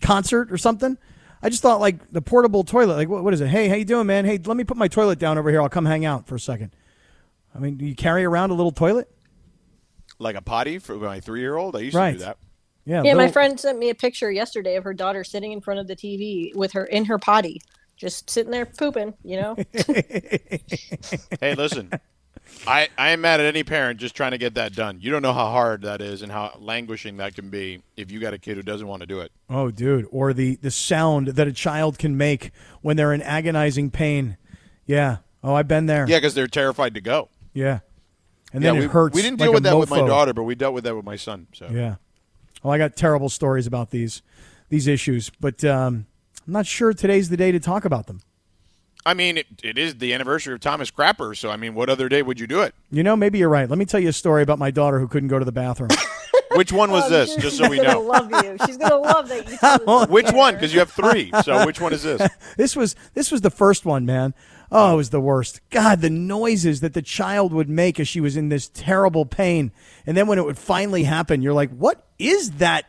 [0.00, 0.96] concert or something.
[1.42, 2.94] I just thought like the portable toilet.
[2.94, 3.48] Like, what, what is it?
[3.48, 4.24] Hey, how you doing, man?
[4.24, 5.60] Hey, let me put my toilet down over here.
[5.60, 6.70] I'll come hang out for a second.
[7.54, 9.10] I mean, do you carry around a little toilet?
[10.18, 11.74] Like a potty for my three year old?
[11.74, 12.12] I used Right.
[12.12, 12.38] to do that.
[12.84, 13.02] Yeah.
[13.04, 15.86] Yeah, my friend sent me a picture yesterday of her daughter sitting in front of
[15.88, 17.60] the TV with her in her potty,
[17.96, 19.14] just sitting there pooping.
[19.24, 19.56] You know,
[21.40, 21.90] Hey, listen.
[22.66, 24.98] I, I am mad at any parent just trying to get that done.
[25.00, 28.20] You don't know how hard that is and how languishing that can be if you
[28.20, 29.32] got a kid who doesn't want to do it.
[29.50, 30.06] Oh, dude.
[30.10, 34.36] Or the, the sound that a child can make when they're in agonizing pain.
[34.86, 35.18] Yeah.
[35.42, 36.06] Oh, I've been there.
[36.08, 37.30] Yeah, because they're terrified to go.
[37.52, 37.80] Yeah.
[38.52, 39.14] And then yeah, it we, hurts.
[39.16, 41.04] We didn't deal a with that with my daughter, but we dealt with that with
[41.04, 41.48] my son.
[41.52, 41.96] So Yeah.
[42.62, 44.22] Well, I got terrible stories about these
[44.68, 46.06] these issues, but um,
[46.46, 48.20] I'm not sure today's the day to talk about them.
[49.04, 52.08] I mean, it, it is the anniversary of Thomas Crapper, so I mean, what other
[52.08, 52.74] day would you do it?
[52.90, 53.68] You know, maybe you're right.
[53.68, 55.90] Let me tell you a story about my daughter who couldn't go to the bathroom.
[56.56, 57.36] Which one was I'm this?
[57.36, 58.00] Just so we gonna know.
[58.00, 58.56] love you.
[58.66, 59.56] She's gonna love that you.
[59.86, 60.54] told Which this one?
[60.54, 61.32] Because you have three.
[61.44, 62.28] So which one is this?
[62.56, 64.34] this was this was the first one, man.
[64.70, 65.60] Oh, it was the worst.
[65.70, 69.72] God, the noises that the child would make as she was in this terrible pain,
[70.06, 72.86] and then when it would finally happen, you're like, "What is that?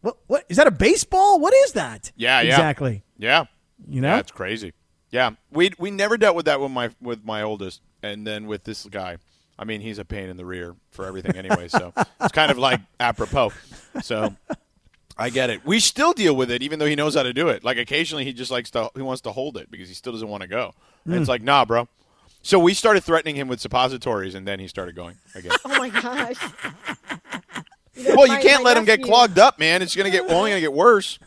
[0.00, 0.16] What?
[0.26, 0.66] What is that?
[0.66, 1.40] A baseball?
[1.40, 2.50] What is that?" Yeah, yeah.
[2.50, 3.02] exactly.
[3.18, 3.44] Yeah,
[3.88, 4.72] You know, that's crazy.
[5.14, 8.64] Yeah, we we never dealt with that with my with my oldest, and then with
[8.64, 9.18] this guy.
[9.56, 11.68] I mean, he's a pain in the rear for everything anyway.
[11.68, 13.52] So it's kind of like apropos.
[14.02, 14.34] So
[15.16, 15.64] I get it.
[15.64, 17.62] We still deal with it, even though he knows how to do it.
[17.62, 20.26] Like occasionally, he just likes to he wants to hold it because he still doesn't
[20.28, 20.74] want to go.
[21.04, 21.20] And Hmm.
[21.20, 21.86] it's like, nah, bro.
[22.42, 25.52] So we started threatening him with suppositories, and then he started going again.
[25.64, 26.36] Oh my gosh.
[27.94, 29.80] You know, well, you can't my let him get clogged up, man.
[29.80, 31.20] It's gonna get only gonna get worse.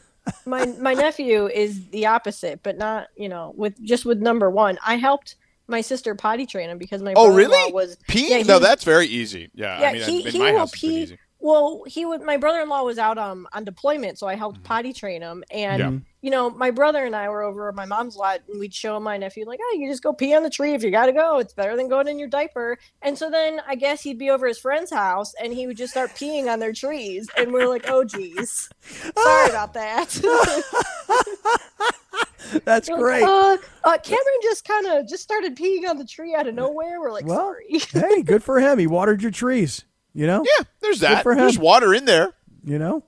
[0.46, 4.78] My my nephew is the opposite, but not you know with just with number one.
[4.86, 5.36] I helped
[5.68, 7.74] my sister potty train him because my Oh, really?
[7.74, 8.30] was pee.
[8.30, 9.50] Yeah, no, that's very easy.
[9.54, 11.18] Yeah, yeah I mean, he, in he my will house, it's been pee.
[11.40, 12.22] Well, he would.
[12.24, 15.44] My brother-in-law was out um on deployment, so I helped potty train him.
[15.52, 15.94] And Mm-hmm.
[15.94, 16.00] Yeah.
[16.22, 19.00] you know, my brother and I were over at my mom's lot, and we'd show
[19.00, 21.38] my nephew like, "Oh, you just go pee on the tree if you gotta go.
[21.38, 24.48] It's better than going in your diaper." And so then I guess he'd be over
[24.48, 27.68] his friend's house, and he would just start peeing on their trees, and we are
[27.70, 28.68] like, "Oh, geez,
[29.16, 30.10] sorry about that."
[32.66, 33.22] that's We're great.
[33.22, 36.56] like, uh, uh, Cameron just kind of just started peeing on the tree out of
[36.56, 37.00] nowhere.
[37.00, 37.80] We're like, Well, sorry.
[37.92, 38.80] hey, good for him.
[38.80, 39.86] He watered your trees.
[40.18, 41.22] You know, Yeah, there's that.
[41.24, 41.38] for him.
[41.40, 42.34] There's water in there.
[42.64, 43.04] you know,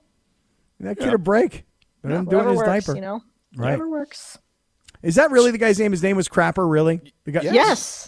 [0.78, 1.64] that kid a break.
[2.04, 2.94] Let him do it in Whatever his works, diaper.
[2.94, 3.20] you know.
[3.56, 3.64] Right.
[3.72, 4.38] Whatever works.
[5.02, 5.90] Is that really the guy's name?
[5.90, 6.70] His name was Crapper.
[6.70, 7.00] Really?
[7.24, 7.54] The guy- Yes.
[7.54, 8.06] Yes.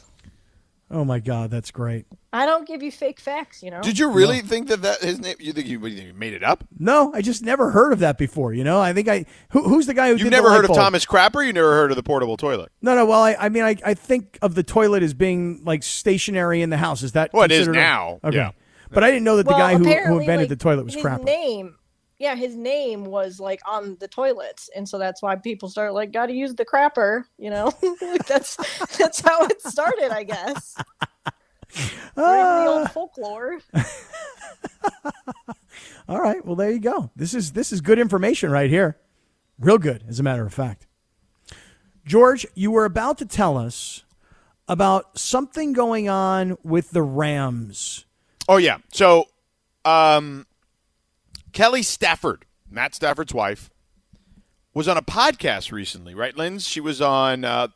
[0.90, 2.04] Oh my God, that's great.
[2.34, 3.80] I don't give you fake facts, you know.
[3.80, 5.36] Did you really think that that his name?
[5.40, 6.64] You think you, you made it up?
[6.78, 8.52] No, I just never heard of that before.
[8.52, 10.56] You know, I think I who, who's the guy who You've did never the light
[10.56, 10.78] heard of bulb?
[10.80, 11.44] Thomas Crapper?
[11.46, 12.70] You never heard of the portable toilet?
[12.82, 13.04] No, no.
[13.06, 16.68] Well, I, I mean, I, I think of the toilet as being like stationary in
[16.70, 17.02] the house.
[17.02, 18.50] Is that Well, it is considered a- now, Okay, yeah.
[18.92, 20.94] But I didn't know that the well, guy who, who invented like, the toilet was
[20.94, 21.24] his Crapper.
[21.24, 21.76] name.
[22.18, 26.12] Yeah, his name was like on the toilets, and so that's why people start like,
[26.12, 27.24] got to use the crapper.
[27.36, 27.72] You know,
[28.28, 28.56] that's
[28.96, 30.76] that's how it started, I guess.
[30.76, 32.66] Right, the Ah.
[32.78, 33.58] old folklore.
[36.08, 36.44] All right.
[36.44, 37.10] Well, there you go.
[37.16, 38.98] This is this is good information right here.
[39.58, 40.86] Real good, as a matter of fact.
[42.04, 44.04] George, you were about to tell us
[44.68, 48.06] about something going on with the Rams.
[48.48, 48.78] Oh yeah.
[48.92, 49.26] So,
[49.84, 50.46] um,
[51.52, 53.70] Kelly Stafford, Matt Stafford's wife,
[54.74, 56.66] was on a podcast recently, right, Linz?
[56.66, 57.68] She was on uh,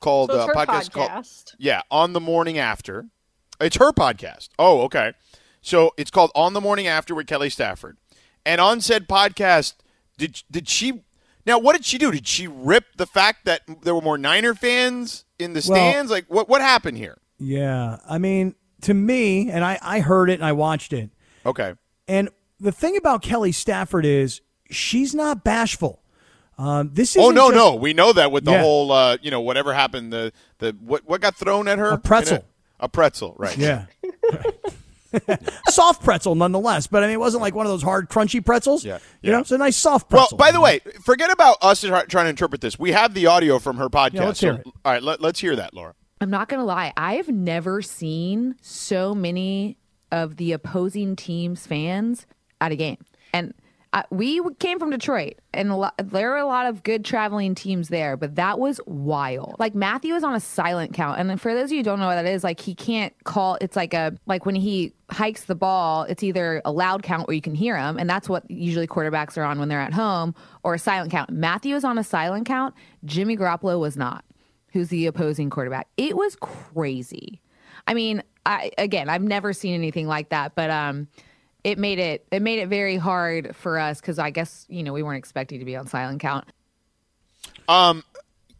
[0.00, 1.26] called So it's uh, her podcast called
[1.58, 3.06] yeah on the morning after.
[3.60, 4.48] It's her podcast.
[4.58, 5.12] Oh, okay.
[5.60, 7.96] So it's called On the Morning After with Kelly Stafford,
[8.44, 9.74] and on said podcast,
[10.18, 11.04] did did she?
[11.46, 12.10] Now, what did she do?
[12.10, 16.10] Did she rip the fact that there were more Niner fans in the Well- stands?
[16.10, 17.18] like, what what happened here?
[17.38, 17.98] Yeah.
[18.08, 21.10] I mean, to me, and I, I heard it and I watched it.
[21.46, 21.74] Okay.
[22.08, 22.28] And
[22.60, 24.40] the thing about Kelly Stafford is
[24.70, 26.00] she's not bashful.
[26.58, 28.60] Um, this is Oh no, no, we know that with the Yeah.
[28.62, 31.90] whole, uh, you know, whatever happened, the the what what got thrown at her?
[31.90, 32.36] A pretzel.
[32.38, 32.44] It?
[32.78, 33.56] A pretzel, right?
[33.56, 33.86] Yeah.
[35.68, 38.84] soft pretzel nonetheless, but I mean it wasn't like one of those hard crunchy pretzels.
[38.84, 39.32] Yeah, You yeah.
[39.32, 42.60] know, it's a nice soft Well, by the way, forget about us trying to interpret
[42.60, 42.78] this.
[42.78, 44.14] We have the audio from her podcast.
[44.14, 44.66] Yeah, let's so- hear it.
[44.84, 45.94] All right, let, let's hear that, Laura.
[46.22, 46.92] I'm not going to lie.
[46.96, 49.76] I've never seen so many
[50.12, 52.26] of the opposing team's fans
[52.60, 52.98] at a game.
[53.32, 53.52] And
[54.10, 58.16] we came from Detroit, and lot, there are a lot of good traveling teams there,
[58.16, 59.56] but that was wild.
[59.58, 62.06] Like Matthew is on a silent count, and for those of you who don't know
[62.06, 63.58] what that is, like he can't call.
[63.60, 67.34] It's like a like when he hikes the ball, it's either a loud count where
[67.34, 70.34] you can hear him, and that's what usually quarterbacks are on when they're at home,
[70.62, 71.30] or a silent count.
[71.30, 72.74] Matthew is on a silent count.
[73.04, 74.24] Jimmy Garoppolo was not
[74.72, 75.88] who's the opposing quarterback.
[75.96, 77.40] It was crazy.
[77.86, 81.08] I mean, I again, I've never seen anything like that, but um
[81.64, 84.92] it made it it made it very hard for us cuz I guess, you know,
[84.92, 86.46] we weren't expecting to be on silent count.
[87.68, 88.04] Um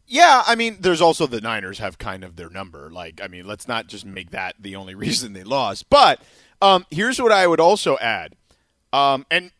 [0.07, 2.91] Yeah, I mean, there's also the Niners have kind of their number.
[2.91, 5.89] Like, I mean, let's not just make that the only reason they lost.
[5.89, 6.21] But
[6.61, 8.37] um, here's what I would also add,
[8.93, 9.51] um, and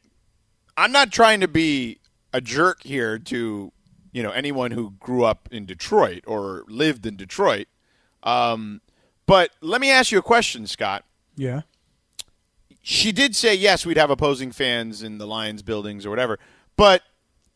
[0.77, 1.99] I'm not trying to be
[2.33, 3.73] a jerk here to
[4.13, 7.67] you know anyone who grew up in Detroit or lived in Detroit,
[8.23, 8.81] um,
[9.27, 11.05] But let me ask you a question, Scott.
[11.37, 11.63] Yeah.
[12.83, 16.39] She did say yes, we'd have opposing fans in the Lions buildings or whatever,
[16.77, 17.03] but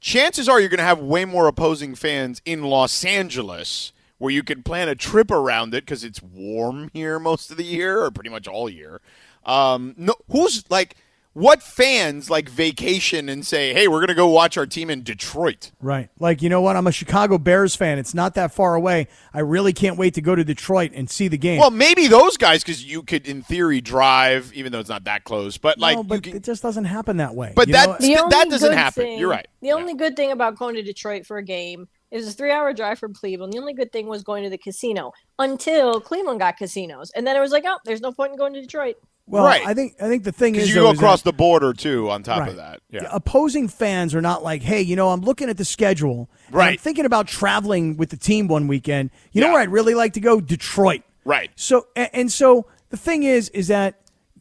[0.00, 4.42] chances are you're going to have way more opposing fans in Los Angeles where you
[4.44, 8.10] can plan a trip around it because it's warm here most of the year or
[8.10, 9.00] pretty much all year.
[9.44, 10.96] Um, no, who's like
[11.36, 15.02] what fans like vacation and say, "Hey, we're going to go watch our team in
[15.02, 16.08] Detroit." Right.
[16.18, 16.76] Like, you know what?
[16.76, 17.98] I'm a Chicago Bears fan.
[17.98, 19.08] It's not that far away.
[19.34, 21.60] I really can't wait to go to Detroit and see the game.
[21.60, 25.24] Well, maybe those guys because you could, in theory, drive even though it's not that
[25.24, 25.58] close.
[25.58, 27.52] But like, no, but can- it just doesn't happen that way.
[27.54, 29.02] But that- know- Th- that doesn't happen.
[29.04, 29.46] thing- You're right.
[29.60, 32.98] The only good thing about going to Detroit for a game is a three-hour drive
[32.98, 33.52] from Cleveland.
[33.52, 37.36] The only good thing was going to the casino until Cleveland got casinos, and then
[37.36, 38.96] it was like, oh, there's no point in going to Detroit.
[39.26, 39.66] Well, Right.
[39.66, 40.62] I think I think the thing is.
[40.62, 42.10] because you go across that- the border too.
[42.10, 42.50] On top Right.
[42.50, 43.08] of that, yeah.
[43.10, 46.28] opposing fans are not like, hey, you know, I'm looking at the schedule.
[46.46, 46.80] and I'm Right.
[46.80, 49.10] thinking about traveling with the team one weekend.
[49.32, 50.40] You know where I'd really like to go?
[50.40, 51.02] Detroit.
[51.24, 51.50] Right.
[51.56, 53.94] So and so the thing is, is that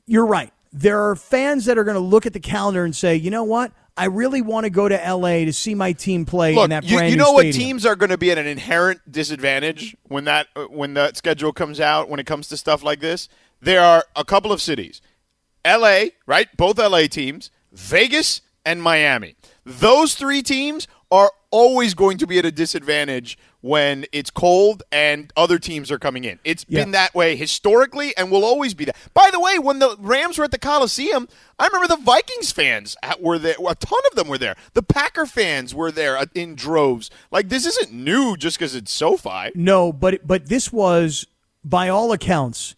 [0.05, 0.51] you're right.
[0.71, 3.43] There are fans that are going to look at the calendar and say, you know
[3.43, 3.71] what?
[3.97, 6.83] I really want to go to LA to see my team play in Look, that
[6.83, 9.95] you, brand you new know what teams are going to be at an inherent disadvantage
[10.09, 13.29] when that when that schedule comes out when it comes to stuff like this.
[13.65, 15.01] There are a couple of cities,
[15.63, 16.11] L.A.
[16.27, 17.07] right, both L.A.
[17.07, 19.35] teams, Vegas and Miami.
[19.65, 25.33] Those three teams are always going to be at a disadvantage when it's cold and
[25.35, 26.37] other teams are coming in.
[26.43, 26.81] It's Yeah.
[26.83, 28.95] been that way historically and will always be that.
[29.15, 32.95] By the way, when the Rams were at the Coliseum, I remember the Vikings fans
[33.19, 33.55] were there.
[33.67, 34.55] A ton of them were there.
[34.73, 37.09] The Packer fans were there in droves.
[37.31, 39.49] Like this isn't new just because it's SoFi.
[39.55, 41.25] No, but but this was,
[41.63, 42.75] by all accounts,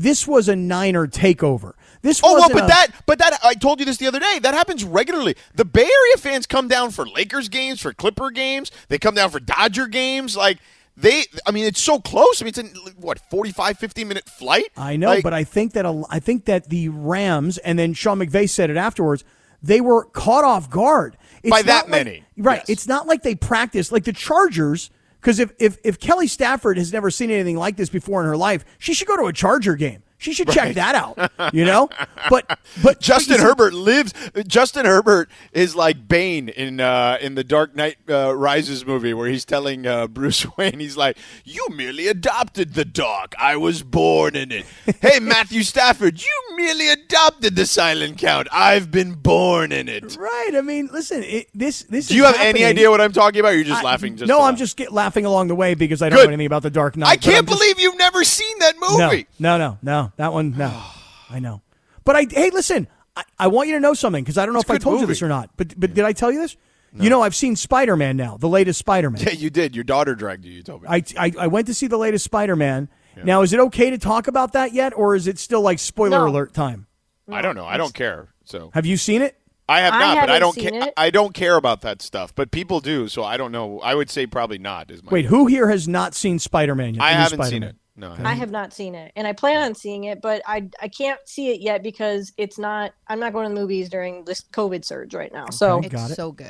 [0.00, 1.74] this was a Niner takeover.
[2.02, 4.38] This Oh well, but a- that, but that, I told you this the other day.
[4.40, 5.36] That happens regularly.
[5.54, 8.70] The Bay Area fans come down for Lakers games, for Clipper games.
[8.88, 10.36] They come down for Dodger games.
[10.36, 10.58] Like
[10.96, 12.40] they, I mean, it's so close.
[12.40, 12.62] I mean, it's a
[12.98, 14.70] what 45, 50 minute flight.
[14.76, 17.92] I know, Like, but I think that a, I think that the Rams and then
[17.92, 19.22] Sean McVay said it afterwards.
[19.62, 22.60] They were caught off guard It's By that like- many, right?
[22.60, 22.70] yes.
[22.70, 24.90] It's not like they practiced like the Chargers.
[25.20, 28.36] Because if, if if Kelly Stafford has never seen anything like this before in her
[28.36, 30.02] life, she should go to a Charger game.
[30.20, 31.54] She should check that out.
[31.54, 31.88] You know,
[32.30, 34.12] but but Justin but Herbert lives.
[34.46, 39.30] Justin Herbert is like Bane in uh, in the Dark Knight uh, Rises movie, where
[39.30, 43.34] he's telling uh, Bruce Wayne, he's like, "You merely adopted the dog.
[43.38, 44.66] I was born in it."
[45.00, 48.46] hey, Matthew Stafford, you merely adopted the Silent Count.
[48.52, 50.18] I've been born in it.
[50.18, 50.50] Right.
[50.54, 51.22] I mean, listen.
[51.22, 52.08] It, this this.
[52.08, 53.52] Do you have any idea what I'm talking about?
[53.52, 54.16] Or you're just laughing.
[54.16, 54.58] Just no, I'm laugh?
[54.58, 56.26] just get, laughing along the way because I don't Good.
[56.26, 57.08] know anything about the Dark Knight.
[57.08, 58.98] I can't just- believe you've never seen that movie.
[58.98, 59.26] No, movie.
[59.38, 60.24] no, no, no.
[60.24, 60.82] That one, no.
[61.30, 61.62] I know.
[62.04, 62.88] But I, hey, listen.
[63.16, 64.82] I, I want you to know something because I don't know It's if I good
[64.82, 65.10] told you movie.
[65.12, 65.50] this or not.
[65.56, 66.56] But but did I tell you this?
[66.92, 69.22] You know, I've seen Spider Man now, the latest Spider Man.
[69.22, 69.74] Yeah, you did.
[69.76, 70.52] Your daughter dragged you.
[70.52, 70.88] You told me.
[70.90, 72.88] I, I I went to see the latest Spider Man.
[73.22, 76.18] Now, is it okay to talk about that yet, or is it still like spoiler
[76.20, 76.28] No.
[76.28, 76.86] alert time?
[77.30, 77.66] I don't know.
[77.66, 78.28] I don't care.
[78.44, 79.36] So Have you seen it?
[79.68, 80.88] I have I not, but I haven't don't seen care.
[80.88, 80.94] it.
[80.96, 83.06] I don't care about that stuff, but people do.
[83.08, 83.78] So I don't know.
[83.80, 84.90] I would say probably not.
[84.90, 87.02] Is my Wait, who here has not seen Spider Man yet?
[87.04, 87.68] I The new haven't seen Spider-Man?
[87.68, 87.76] it.
[88.00, 88.72] No, I I haven't.
[88.72, 91.82] seen it, and I plan on seeing it, but I I can't see it yet
[91.82, 92.92] because it's not.
[93.08, 95.50] I'm not going to the movies during this COVID surge right now.
[95.50, 95.86] So Okay.
[95.86, 96.14] It's Got it.
[96.14, 96.48] so good.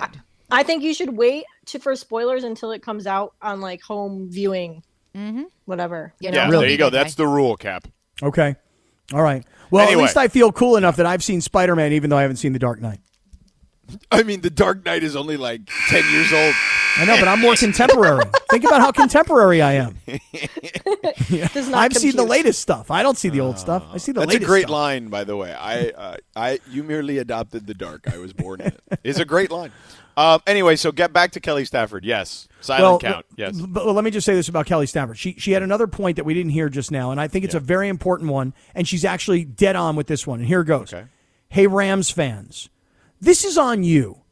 [0.51, 4.28] I think you should wait to for spoilers until it comes out on like home
[4.30, 4.82] viewing,
[5.14, 5.42] mm-hmm.
[5.66, 6.12] whatever.
[6.20, 6.36] you Yeah, know?
[6.38, 6.62] yeah, Really?
[6.64, 6.86] there you go.
[6.86, 7.03] Anyway.
[7.05, 7.86] That's the rule, Cap.
[8.22, 8.57] Okay.
[9.12, 9.44] All right.
[9.70, 10.03] Well, Anyway.
[10.03, 12.38] at least I feel cool enough that I've seen Spider Man, even though I haven't
[12.38, 12.98] seen The Dark Knight.
[14.11, 16.55] I mean, The Dark Knight is only like ten years old.
[16.97, 18.24] I know, but I'm more contemporary.
[18.51, 19.97] Think about how contemporary I am.
[21.28, 22.91] Does not I've seen the latest stuff.
[22.91, 23.84] I don't see the old stuff.
[23.93, 24.72] I see the That's a great stuff.
[24.72, 25.53] line, by the way.
[25.53, 28.12] I, uh, I, you merely adopted the dark.
[28.12, 28.80] I was born in it.
[29.05, 29.70] It's a great line.
[30.16, 32.05] Um, anyway, so get back to Kelly Stafford.
[32.05, 33.24] Yes, silent count.
[33.36, 33.59] Yes.
[33.61, 35.16] But let me just say this about Kelly Stafford.
[35.16, 37.55] She she had another point that we didn't hear just now, and I think it's
[37.55, 40.41] a very important one, and she's actually dead on with this one.
[40.41, 40.93] And here it goes.
[40.93, 41.07] Okay.
[41.49, 42.68] Hey Rams fans,
[43.20, 44.22] this is on you.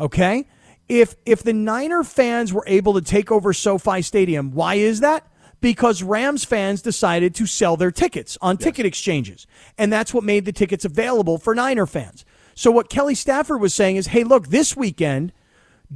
[0.00, 0.46] Okay?
[0.88, 5.26] If if the Niner fans were able to take over SoFi Stadium, why is that?
[5.60, 9.46] Because Rams fans decided to sell their tickets on ticket exchanges.
[9.76, 12.24] And that's what made the tickets available for Niner fans.
[12.54, 15.32] So what Kelly Stafford was saying is, hey, look, this weekend,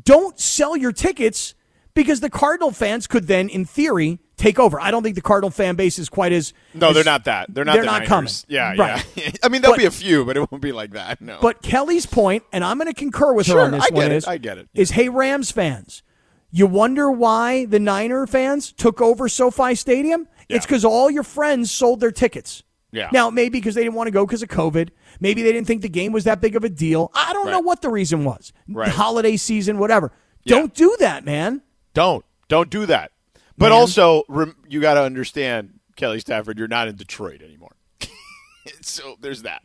[0.05, 1.55] don't sell your tickets
[1.95, 4.81] because the Cardinal fans could then, in theory, take over.
[4.81, 7.53] I don't think the Cardinal fan base is quite as No, as- they're not that.
[7.55, 7.73] They're not.
[7.75, 8.09] They're the not Niners.
[8.09, 8.33] coming.
[8.49, 9.07] Yeah, Right.
[9.15, 9.31] yeah.
[9.43, 11.21] I mean, there'll But- be a few, but it won't be like that.
[11.21, 11.39] No.
[11.41, 14.07] But Kelly's point, and I'm going to concur with her on this I get one,
[14.13, 14.69] it, is I get it.
[14.75, 16.03] is hey Rams fans,
[16.51, 20.29] you wonder why the Niner fans took over SoFi Stadium?
[20.49, 22.63] It's because all your friends sold their tickets.
[22.91, 23.09] Yeah.
[23.11, 24.91] Now maybe because they didn't want to go because of COVID.
[25.19, 27.11] Maybe they didn't think the game was that big of a deal.
[27.15, 28.53] I don't know what the reason was.
[28.69, 28.91] Right.
[28.91, 30.13] Holiday season, whatever.
[30.45, 30.57] Yeah.
[30.57, 31.63] Don't do that, man.
[31.95, 33.13] Don't don't do that.
[33.59, 33.73] But Man.
[33.73, 37.77] also, rem- you got to understand Kelly Stafford, you're not in Detroit anymore.
[38.81, 39.63] so there's that.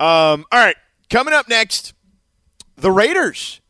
[0.00, 0.76] Um, all right,
[1.10, 1.94] coming up next,
[2.76, 3.60] the Raiders.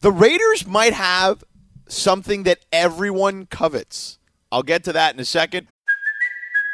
[0.00, 1.44] The Raiders might have
[1.88, 4.18] something that everyone covets.
[4.52, 5.68] I'll get to that in a second.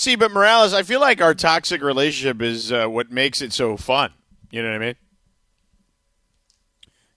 [0.00, 3.76] See, but Morales, I feel like our toxic relationship is uh, what makes it so
[3.76, 4.10] fun.
[4.50, 4.94] You know what I mean?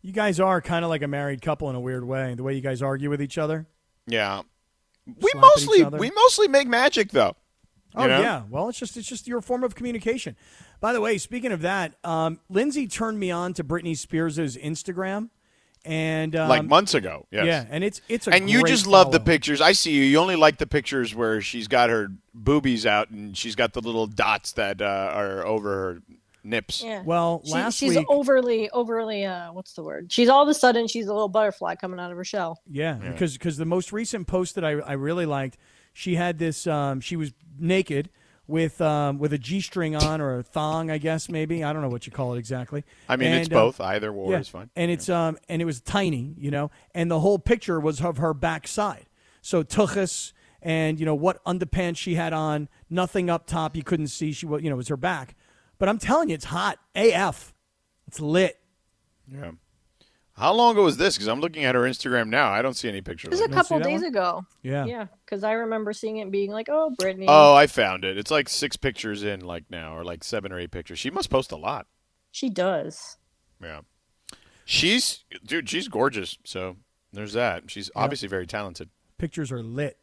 [0.02, 2.36] You guys are kind of like a married couple in a weird way.
[2.36, 3.68] The way you guys argue with each other.
[4.06, 4.42] Yeah.
[5.08, 7.38] We Slap mostly we mostly make magic though.
[7.96, 8.20] Oh You know?
[8.20, 8.42] yeah.
[8.50, 10.36] Well, it's just it's just your form of communication.
[10.82, 15.30] By the way, speaking of that, um, Lindsay turned me on to Britney Spears' Instagram,
[15.86, 17.26] and um, like months ago.
[17.32, 17.46] Yes.
[17.46, 19.62] Yeah, and it's it's a and you great just love the pictures.
[19.62, 20.04] I see you.
[20.04, 23.82] You only like the pictures where she's got her boobies out and she's got the
[23.82, 26.02] little dots that uh, are over her
[26.44, 26.84] nips.
[26.84, 27.02] Yeah.
[27.04, 29.26] Well, She- last she's week, overly, overly.
[29.26, 30.12] Uh, what's the word?
[30.12, 32.62] She's all of a sudden she's a little butterfly coming out of her shell.
[32.70, 35.58] yeah, because because the most recent post that I I really liked,
[35.94, 36.66] she had this.
[36.68, 38.10] Um, she was naked
[38.48, 41.82] with um, with a g string on or a thong, I guess maybe I don't
[41.82, 42.84] know what you call it exactly.
[43.08, 43.80] I mean, it's And, uh, both.
[43.80, 44.70] Either war yeah, is fine.
[44.76, 48.18] And it's um and it was tiny, you know, and the whole picture was of
[48.18, 49.06] her backside.
[49.42, 54.08] So tuchus and you know what underpants she had on, nothing up top you couldn't
[54.08, 54.32] see.
[54.32, 55.36] She was you know it was her back.
[55.80, 57.54] But I'm telling you, it's hot AF.
[58.08, 58.60] It's lit.
[59.28, 59.52] Yeah.
[60.36, 61.16] How long ago was this?
[61.16, 62.50] Because I'm looking at her Instagram now.
[62.52, 63.28] I don't see any pictures.
[63.28, 63.48] It pictures.
[63.56, 64.10] was a couple days one?
[64.10, 64.46] ago.
[64.64, 64.86] Yeah.
[64.86, 68.18] Yeah, because I remember seeing it being like, "Oh, Britney." Oh, I found it.
[68.18, 70.98] It's like six pictures in, like now, or like seven or eight pictures.
[70.98, 71.86] She must post a lot.
[72.32, 73.18] she does.
[73.62, 73.82] Yeah.
[74.66, 76.38] She's, dude, she's gorgeous.
[76.46, 76.78] So
[77.12, 77.70] there's that.
[77.70, 78.90] She's obviously very talented.
[79.20, 79.98] Pictures are lit.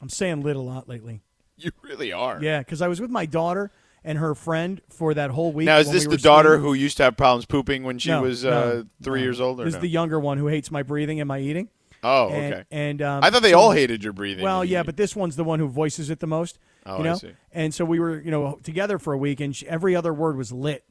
[0.00, 1.22] I'm saying lit a lot lately.
[1.56, 2.38] You really are.
[2.42, 3.72] Yeah, because I was with my daughter
[4.06, 5.66] and her friend for that whole week.
[5.66, 8.22] Now, is this we the daughter who used to have problems pooping when she No,
[8.22, 9.24] was no, uh, three no.
[9.24, 9.60] years old?
[9.60, 9.78] Or This no?
[9.78, 11.68] is the younger one who hates my breathing and my eating.
[12.02, 12.64] oh, and, okay.
[12.70, 14.44] And um, I thought they so- all hated your breathing.
[14.44, 16.58] Well, yeah, but this one's the one who voices it the most.
[16.86, 17.14] Oh, you I know?
[17.16, 17.32] see.
[17.52, 20.36] And so we were, you know, together for a week, and she, every other word
[20.36, 20.84] was lit.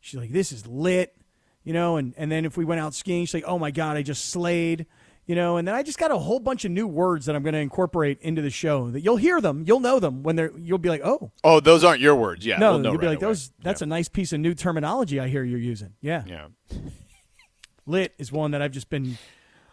[0.00, 1.16] She's like, "This is lit,"
[1.64, 1.96] you know.
[1.96, 4.26] And and then if we went out skiing, she's like, "Oh my god, I just
[4.28, 4.84] slayed,"
[5.26, 5.56] you know.
[5.56, 7.60] And then I just got a whole bunch of new words that I'm going to
[7.60, 8.90] incorporate into the show.
[8.90, 10.52] That you'll hear them, you'll know them when they're.
[10.56, 12.44] You'll be like, "Oh, oh, those aren't your words.
[12.44, 12.58] Yeah.
[12.58, 13.28] no," you'll be like, away.
[13.28, 13.52] "Those.
[13.62, 16.24] That's a nice piece of new terminology I hear you're using." Yeah.
[16.26, 16.48] Yeah.
[17.86, 19.18] lit is one that I've just been,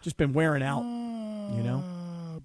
[0.02, 0.82] just been wearing out.
[0.82, 1.84] You know.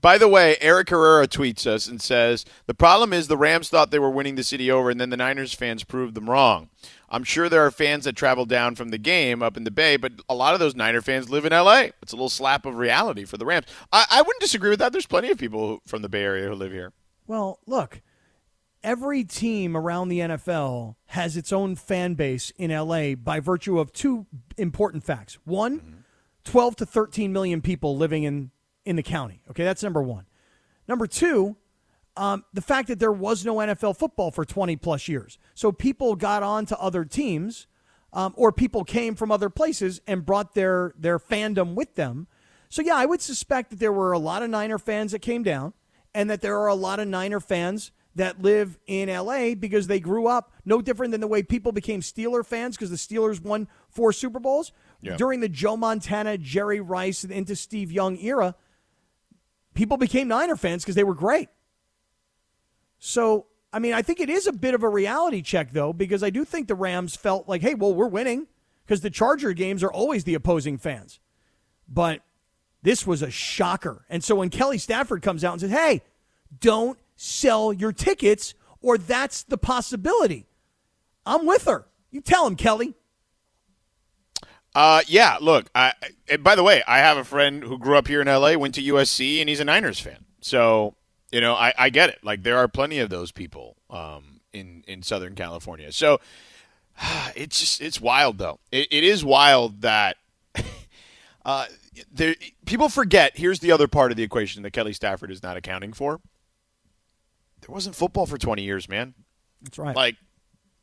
[0.03, 3.89] By the way, Eric Herrera tweets us and says the problem is the Rams thought
[3.89, 6.69] they were winning the city over, and then the Niners fans proved them wrong.
[7.14, 9.97] I'm sure there are fans that travel down from the game up in the Bay,
[9.97, 11.91] but a lot of those Niner fans live in L.A.
[12.01, 13.68] It's a little slap of reality for the Rams.
[13.91, 14.91] I, I wouldn't disagree with that.
[14.91, 16.91] There's plenty of people who, from the Bay Area who live here.
[17.28, 18.01] Well, look,
[18.84, 23.93] every team around the NFL has its own fan base in LA by virtue of
[23.93, 24.26] two
[24.57, 25.38] important facts.
[25.45, 25.93] One, mm-hmm.
[26.45, 28.49] 12 to 13 million people living in,
[28.86, 29.43] in the county.
[29.51, 30.26] Okay, that's number one.
[30.88, 31.57] Number two,
[32.16, 35.38] um, the fact that there was no NFL football for 20 plus years.
[35.53, 37.68] So people got on to other teams,
[38.11, 42.28] um, or people came from other places and brought their, their fandom with them.
[42.70, 45.43] So, yeah, I would suspect that there were a lot of Niner fans that came
[45.43, 45.74] down
[46.14, 49.99] and that there are a lot of Niner fans that live in LA because they
[49.99, 53.68] grew up no different than the way people became Steeler fans because the Steelers won
[53.89, 54.72] four Super Bowls.
[55.01, 55.18] Yeah.
[55.18, 58.55] During the Joe Montana, Jerry Rice, and into Steve Young era,
[59.74, 61.49] people became Niner fans because they were great.
[63.05, 66.23] So, I mean, I think it is a bit of a reality check, though, because
[66.23, 68.47] I do think the Rams felt like, hey, well, we're winning
[68.85, 71.19] because the Charger games are always the opposing fans.
[71.85, 72.21] But
[72.81, 74.05] this was a shocker.
[74.09, 76.01] And so when Kelly Stafford comes out and says, hey,
[76.61, 80.45] don't sell your tickets, or that's the possibility,
[81.25, 81.85] I'm with her.
[82.09, 82.93] You tell him, Kelly.
[84.73, 85.91] Uh, yeah, look, I,
[86.39, 88.81] by the way, I have a friend who grew up here in LA, went to
[88.81, 90.23] USC, and he's a Niners fan.
[90.39, 90.95] So,
[91.34, 92.19] you know, I, I get it.
[92.23, 95.91] Like, there are plenty of those people um, in, in Southern California.
[95.91, 96.19] So,
[97.36, 98.59] it's just, it's wild, though.
[98.71, 100.17] It, it is wild that
[101.45, 101.65] uh,
[102.13, 102.36] there,
[102.67, 103.36] people forget.
[103.36, 106.21] Here's the other part of the equation that Kelly Stafford is not accounting for.
[107.61, 109.15] There wasn't football for 20 years, man.
[109.63, 109.95] That's right.
[109.95, 110.17] Like,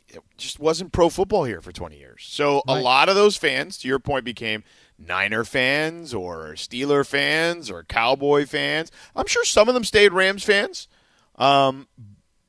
[0.08, 2.26] it just wasn't pro football here for 20 years.
[2.28, 4.64] So a lot of those fans, to your point, became
[5.00, 8.92] Niner fans or Steeler fans or Cowboy fans.
[9.16, 10.88] I'm sure some of them stayed Rams fans.
[11.36, 11.88] Um,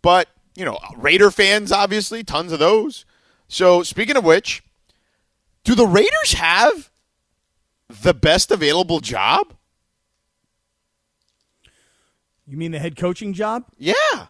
[0.01, 3.05] but, you know, Raider fans, obviously, tons of those.
[3.47, 4.63] So, speaking of which,
[5.63, 6.89] do the Raiders have
[7.87, 9.53] the best available job?
[12.45, 13.65] You mean the head coaching job?
[13.77, 14.27] Yeah.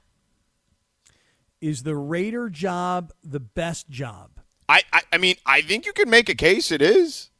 [1.59, 4.31] Is the Raider job the best job?
[4.69, 7.30] I, I, I mean, I think you can make a case it is.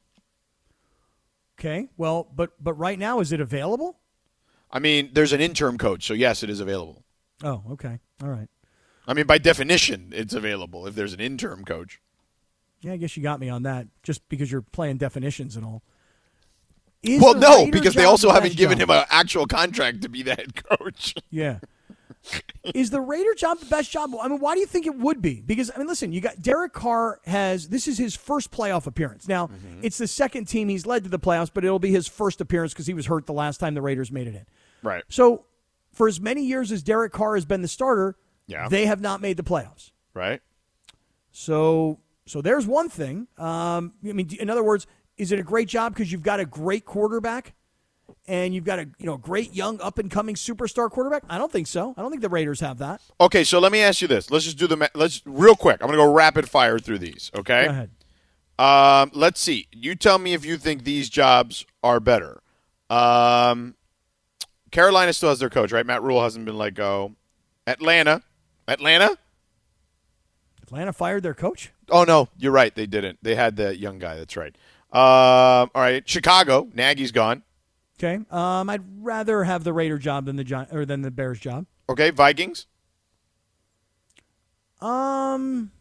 [1.62, 1.90] Okay.
[1.96, 4.00] Well, but but right now is it available?
[4.72, 7.04] I mean, there's an interim coach, so yes, it is available.
[7.44, 8.00] Oh, okay.
[8.24, 8.48] All right.
[9.08, 12.02] I mean, by definition, it's available if there's an interim coach.
[12.82, 15.84] Yeah, I guess you got me on that just because you're playing definitions and all.
[17.04, 18.90] Is well, no, because they also haven't given job?
[18.90, 21.14] him an actual contract to be the head coach.
[21.30, 21.60] Yeah.
[22.74, 24.12] Is the Raider job the best job?
[24.22, 25.42] I mean, why do you think it would be?
[25.42, 29.28] Because I mean, listen, you got Derek Carr has this is his first playoff appearance.
[29.28, 29.82] Now, Mm-hmm.
[29.84, 32.74] it's the second team he's led to the playoffs, but it'll be his first appearance
[32.74, 34.46] because he was hurt the last time the Raiders made it in.
[34.84, 35.04] Right.
[35.10, 35.46] So,
[35.92, 38.16] for as many years as Derek Carr has been the starter,
[38.48, 38.68] Yeah.
[38.70, 39.92] they have not made the playoffs.
[40.14, 40.42] Right.
[41.32, 43.28] So, so there's one thing.
[43.38, 44.88] Um, I mean, in other words,
[45.18, 47.54] is it a great job because you've got a great quarterback
[48.28, 51.24] and you've got a you know great young up and coming superstar quarterback?
[51.30, 51.94] I don't think so.
[51.98, 53.02] I don't think the Raiders have that.
[53.20, 54.32] Okay, so let me ask you this.
[54.32, 55.78] Let's just do the ma- let's real quick.
[55.82, 57.32] I'm going to go rapid fire through these.
[57.36, 57.66] Okay.
[57.66, 57.90] Go ahead.
[58.60, 59.68] Um, let's see.
[59.72, 62.42] You tell me if you think these jobs are better.
[62.90, 63.76] Um,
[64.72, 65.86] Carolina still has their coach, right?
[65.86, 67.16] Matt Rhule hasn't been let go.
[67.66, 68.22] Atlanta,
[68.68, 69.18] Atlanta.
[70.62, 71.72] Atlanta fired their coach.
[71.90, 72.74] Oh no, you're right.
[72.74, 73.20] They didn't.
[73.22, 74.16] They had the young guy.
[74.16, 74.56] That's right.
[74.94, 76.70] Um, all right, Chicago.
[76.74, 77.44] Nagy's gone.
[78.04, 78.20] Okay.
[78.32, 81.68] Um, I'd rather have the Raider job than the Gi- or than the Bears job.
[81.88, 82.66] Okay, Vikings.
[84.82, 85.72] Um,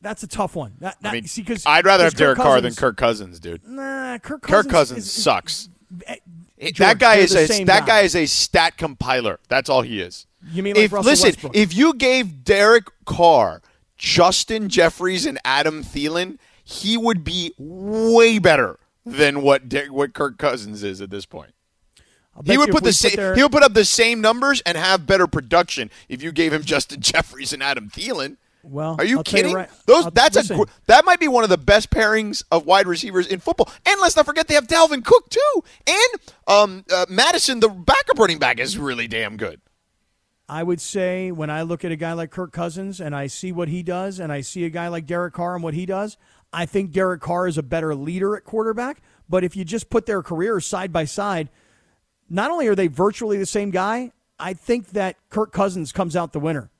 [0.00, 0.72] that's a tough one.
[0.80, 3.66] That, that, I mean, see, because I'd rather have Derek Carr than Kirk Cousins, dude.
[3.66, 4.62] Nah, Kirk Cousins.
[4.64, 5.68] Kirk Cousins is- sucks.
[6.06, 6.16] eh,
[6.60, 7.86] George, that guy is a that guy.
[7.86, 9.40] guy is a stat compiler.
[9.48, 10.26] That's all he is.
[10.50, 11.56] You mean like if Russell listen, Westbrook?
[11.56, 13.62] if you gave Derek Carr,
[13.98, 20.38] Justin Jeffries, and Adam Thielen, he would be way better than what De- what Kirk
[20.38, 21.52] Cousins is at this point.
[22.46, 23.16] He would put the same.
[23.16, 26.52] their- He would put up the same numbers and have better production if you gave
[26.52, 28.36] him Justin Jeffries and Adam Thielen.
[28.64, 29.56] Well, Are you I'll tell you kidding?
[29.56, 30.60] right- Those I'll- that's listen.
[30.60, 33.68] a that might be one of the best pairings of wide receivers in football.
[33.84, 38.18] And let's not forget they have Dalvin Cook too, and um, uh, Mattison, the backup
[38.18, 39.60] running back, is really damn good.
[40.48, 43.52] I would say when I look at a guy like Kirk Cousins and I see
[43.52, 46.16] what he does, and I see a guy like Derek Carr and what he does,
[46.52, 49.00] I think Derek Carr is a better leader at quarterback.
[49.28, 51.48] But if you just put their careers side by side,
[52.28, 56.32] not only are they virtually the same guy, I think that Kirk Cousins comes out
[56.32, 56.70] the winner.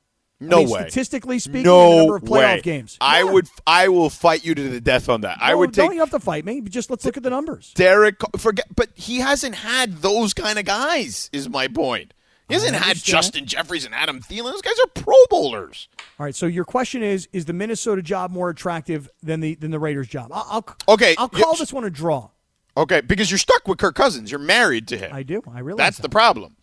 [0.40, 0.80] I No mean, way.
[0.80, 2.60] Statistically speaking, no the number of playoff way.
[2.62, 2.98] games.
[3.00, 3.30] I Yeah.
[3.30, 3.48] would.
[3.66, 5.38] I will fight you to the death on that.
[5.40, 6.60] I No, would Don't take you have to fight me?
[6.62, 7.72] Just let's look at the numbers.
[7.74, 8.16] Derek.
[8.38, 11.30] Forget, but he hasn't had those kind of guys.
[11.32, 12.12] Is my point.
[12.52, 12.96] He hasn't had.
[12.96, 14.52] Justin Jeffries and Adam Thielen.
[14.52, 15.88] Those guys are Pro Bowlers.
[16.18, 16.34] All right.
[16.34, 20.08] So your question is: Is the Minnesota job more attractive than the than the Raiders
[20.08, 20.30] job?
[20.32, 22.30] I'll, I'll Okay, I'll call this one a draw.
[22.76, 24.30] Okay, because you're stuck with Kirk Cousins.
[24.30, 25.12] You're married to him.
[25.12, 25.42] I do.
[25.50, 26.02] I realize That's that.
[26.02, 26.56] the problem.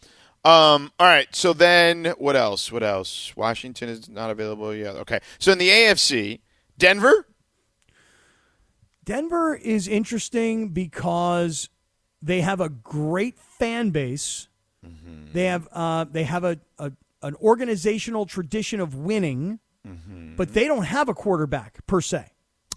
[0.46, 1.28] Um, all right.
[1.36, 2.72] So then, what else?
[2.72, 3.36] What else?
[3.36, 4.96] Washington is not available yet.
[4.96, 5.20] Okay.
[5.38, 6.40] So in the AFC,
[6.78, 7.28] Denver.
[9.04, 11.70] Denver is interesting because
[12.22, 14.49] they have a great fan base.
[14.86, 15.34] Mm-hmm.
[15.34, 20.36] They have uh, they have a, a an organizational tradition of winning, Mm-hmm.
[20.36, 22.26] but they don't have a quarterback per se.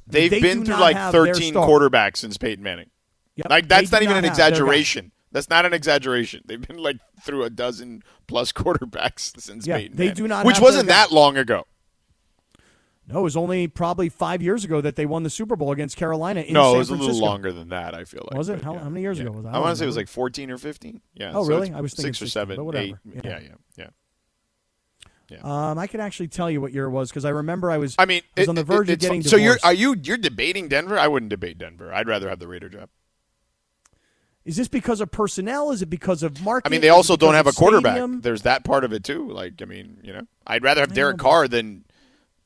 [0.06, 2.90] They've They been through like 13 quarterbacks since Peyton Manning.
[3.34, 4.46] Yep, Like that's not even an have their guy.
[4.48, 5.12] exaggeration.
[5.32, 6.42] That's not an exaggeration.
[6.46, 10.46] They've been like through a dozen plus quarterbacks since Yeah, Peyton they Manning, do not
[10.46, 11.64] which wasn't that long ago.
[13.08, 15.96] No, it was only probably five years ago that they won the Super Bowl against
[15.96, 16.40] Carolina.
[16.42, 17.94] In no, San it was a little longer than that.
[17.94, 18.62] I feel like Was it?
[18.62, 18.78] How- yeah.
[18.80, 19.24] how many years Yeah.
[19.24, 19.54] ago was that?
[19.54, 21.00] I I, want to say it was like 14 or 15.
[21.14, 21.32] Yeah.
[21.34, 21.72] Oh, so really?
[21.72, 22.84] I was thinking six or 16, seven, but whatever.
[22.84, 22.94] eight.
[23.04, 23.20] Yeah.
[23.24, 23.38] Yeah,
[23.76, 23.86] yeah,
[25.30, 25.38] yeah.
[25.42, 27.94] Um, I could actually tell you what year it was because I remember I was.
[27.98, 29.30] I mean, I was it- on the it- verge of it's getting fun.
[29.30, 30.98] So you're are you you're debating Denver?
[30.98, 31.92] I wouldn't debate Denver.
[31.92, 32.88] I'd rather have the Raider job.
[34.44, 35.70] Is this because of personnel?
[35.70, 36.66] Is it because of market?
[36.66, 37.92] I mean, they also don't have a quarterback.
[37.92, 38.20] stadium?
[38.22, 39.28] There's that part of it too.
[39.30, 41.84] Like, I mean, you know, I'd rather have Derek Carr than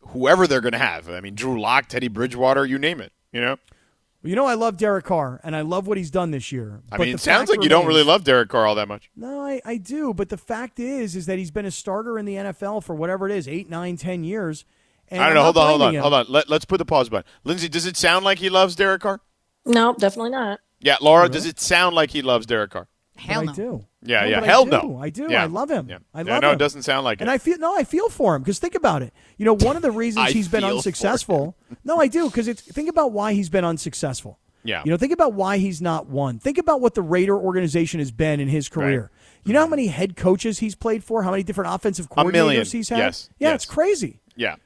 [0.09, 1.09] whoever they're going to have.
[1.09, 3.13] I mean, Drew Lock, Teddy Bridgewater, you name it.
[3.33, 3.57] You know,
[4.23, 6.81] Well, you know, I love Derek Carr, and I love what he's done this year.
[6.91, 8.89] I but mean, it sounds fact like you don't really love Derek Carr all that
[8.89, 9.11] much.
[9.15, 10.15] No, I, I do.
[10.15, 13.29] But the fact is, is that he's been a starter in the NFL for whatever
[13.29, 14.65] it is, eight, nine, ten years.
[15.09, 15.43] And I don't I'm know.
[15.45, 16.27] Hold on, hold on, hold on.
[16.29, 17.31] Let, let's put the pause button.
[17.45, 19.21] Lindsay, does it sound like he loves Derek Carr?
[19.65, 20.61] No, definitely not.
[20.81, 22.89] Yeah, Laura, does it sound like he loves Derek Carr?
[23.17, 23.53] Hell no.
[23.53, 23.87] I do.
[24.03, 24.41] Yeah, No, yeah.
[24.41, 24.71] but I Hell do.
[24.71, 24.99] no.
[25.01, 25.27] I do.
[25.31, 25.43] Yeah.
[25.43, 25.89] I love him.
[25.89, 25.99] Yeah.
[26.15, 26.55] I Yeah, love no, him.
[26.55, 27.33] it doesn't sound like And it.
[27.33, 29.13] I feel no, I feel for him because think about it.
[29.37, 31.57] You know, one of the reasons he's been unsuccessful.
[31.85, 34.39] No, I do because it's think about why he's been unsuccessful.
[34.65, 34.83] Yeah.
[34.85, 36.39] You know, think about why he's not won.
[36.39, 39.11] Think about what the Raider organization has been in his career.
[39.45, 41.23] You know how many head coaches he's played for?
[41.23, 42.67] How many different offensive coordinators million.
[42.67, 42.99] he's had?
[42.99, 43.31] Yes.
[43.39, 43.55] Yeah, Yes.
[43.57, 44.21] it's crazy.
[44.35, 44.57] Yeah.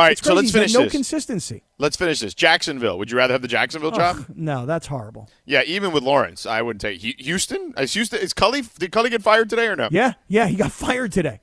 [0.00, 0.92] All right, so let's finish no this.
[0.92, 1.62] consistency.
[1.78, 2.32] let's finish this.
[2.34, 2.96] Jacksonville.
[2.98, 4.16] Would you rather have the Jacksonville job?
[4.20, 5.28] Ugh, no, that's horrible.
[5.44, 7.74] Yeah, even with Lawrence, I wouldn't take Houston.
[7.76, 8.18] Is Houston?
[8.20, 8.62] Is Culley?
[8.78, 9.88] Did Culley get fired today or no?
[9.90, 11.40] Yeah, yeah, he got fired today.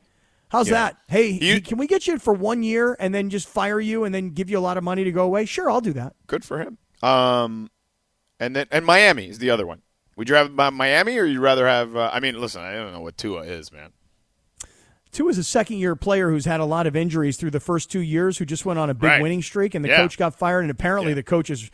[0.49, 0.73] How's Yeah.
[0.75, 0.97] that?
[1.07, 4.15] Hey, You- can we get you for one year and then just fire you and
[4.15, 5.45] then give you a lot of money to go away?
[5.45, 6.15] Sure, I'll do that.
[6.25, 6.77] Good for him.
[7.03, 7.69] Um,
[8.39, 9.81] and then and Miami is the other one.
[10.15, 11.95] Would you have Miami or you'd rather have?
[11.95, 13.91] Uh, I mean, listen, I don't know what Tua is, man.
[15.17, 17.91] Tua is a second year player who's had a lot of injuries through the first
[17.91, 19.21] two years, who just went on a big Right.
[19.21, 19.97] winning streak, and the Yeah.
[19.97, 20.61] coach got fired.
[20.61, 21.15] And apparently, Yeah.
[21.15, 21.71] the coach is,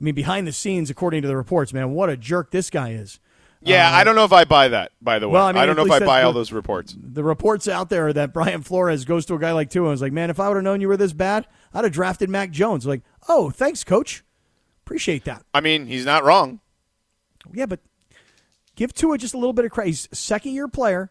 [0.00, 2.90] I mean, behind the scenes, according to the reports, man, what a jerk this guy
[2.90, 3.18] is.
[3.60, 4.92] Yeah, I don't know if I buy that.
[5.02, 6.94] By the way, Uh, well, I mean, don't know if I buy all those reports.
[6.96, 10.00] The reports out there that Brian Flores goes to a guy like Tua and is
[10.02, 12.52] like, man, if I would have known you were this bad, I'd have drafted Mac
[12.52, 12.86] Jones.
[12.86, 14.22] Like, oh, thanks, coach.
[14.84, 15.42] Appreciate that.
[15.52, 16.60] I mean, he's not wrong.
[17.52, 17.80] Yeah, but
[18.76, 19.88] give Tua just a little bit of credit.
[19.88, 21.10] He's a second year player.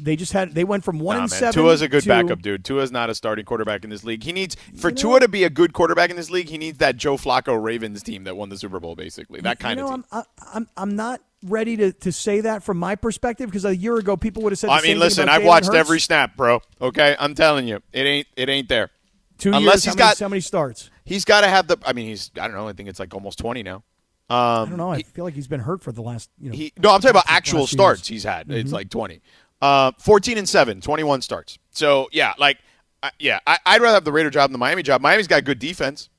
[0.00, 1.38] They just had they went from one Nah, and man.
[1.38, 1.62] seven.
[1.62, 2.64] Tua's a good to- backup, dude.
[2.64, 4.24] Tua's not a starting quarterback in this league.
[4.24, 6.48] He needs for Tua to be a good quarterback in this league.
[6.48, 9.40] He needs that Joe Flacco Ravens team that won the Super Bowl, basically.
[9.40, 10.04] That kind you know, of team.
[10.12, 13.96] I'm, I'm I'm not ready to, to say that from my perspective because a year
[13.96, 14.70] ago people would have said.
[14.70, 15.76] The I mean, listen, I've Jalen watched Hurts.
[15.76, 16.60] every snap, bro.
[16.80, 18.90] Okay, I'm telling you, it ain't it ain't there.
[19.38, 19.84] two unless years.
[19.84, 20.90] he's how many, got- how many starts?
[21.04, 21.76] He's got to have the.
[21.86, 22.32] I mean, he's.
[22.40, 22.66] I don't know.
[22.66, 23.84] I think it's like almost twenty now.
[24.30, 24.90] Um, I don't know.
[24.90, 26.30] I feel like he's been hurt for the last.
[26.40, 28.50] You know, He, no, I'm talking about actual starts he's had.
[28.50, 29.20] It's like 20.
[29.64, 31.58] Uh, 14 and 7, 21 starts.
[31.70, 32.58] So, yeah, like,
[33.02, 35.00] I yeah, I, I'd rather have the Raider job than the Miami job.
[35.00, 36.10] Miami's got good defense.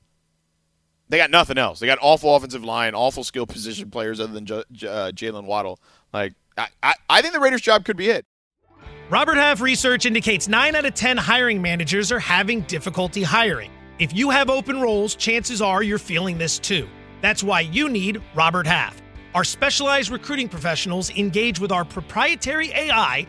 [1.10, 1.78] They got nothing else.
[1.78, 5.44] They got awful offensive line, awful skill position players other than J- J- uh, Jaylen
[5.44, 5.78] Waddle.
[6.12, 8.26] Like, I, I, I think the Raiders job could be it.
[9.10, 13.70] Robert Half research indicates 9 out of 10 hiring managers are having difficulty hiring.
[14.00, 16.88] If you have open roles, chances are you're feeling this too.
[17.22, 19.00] That's why you need Robert Half.
[19.36, 23.28] Our specialized recruiting professionals engage with our proprietary AI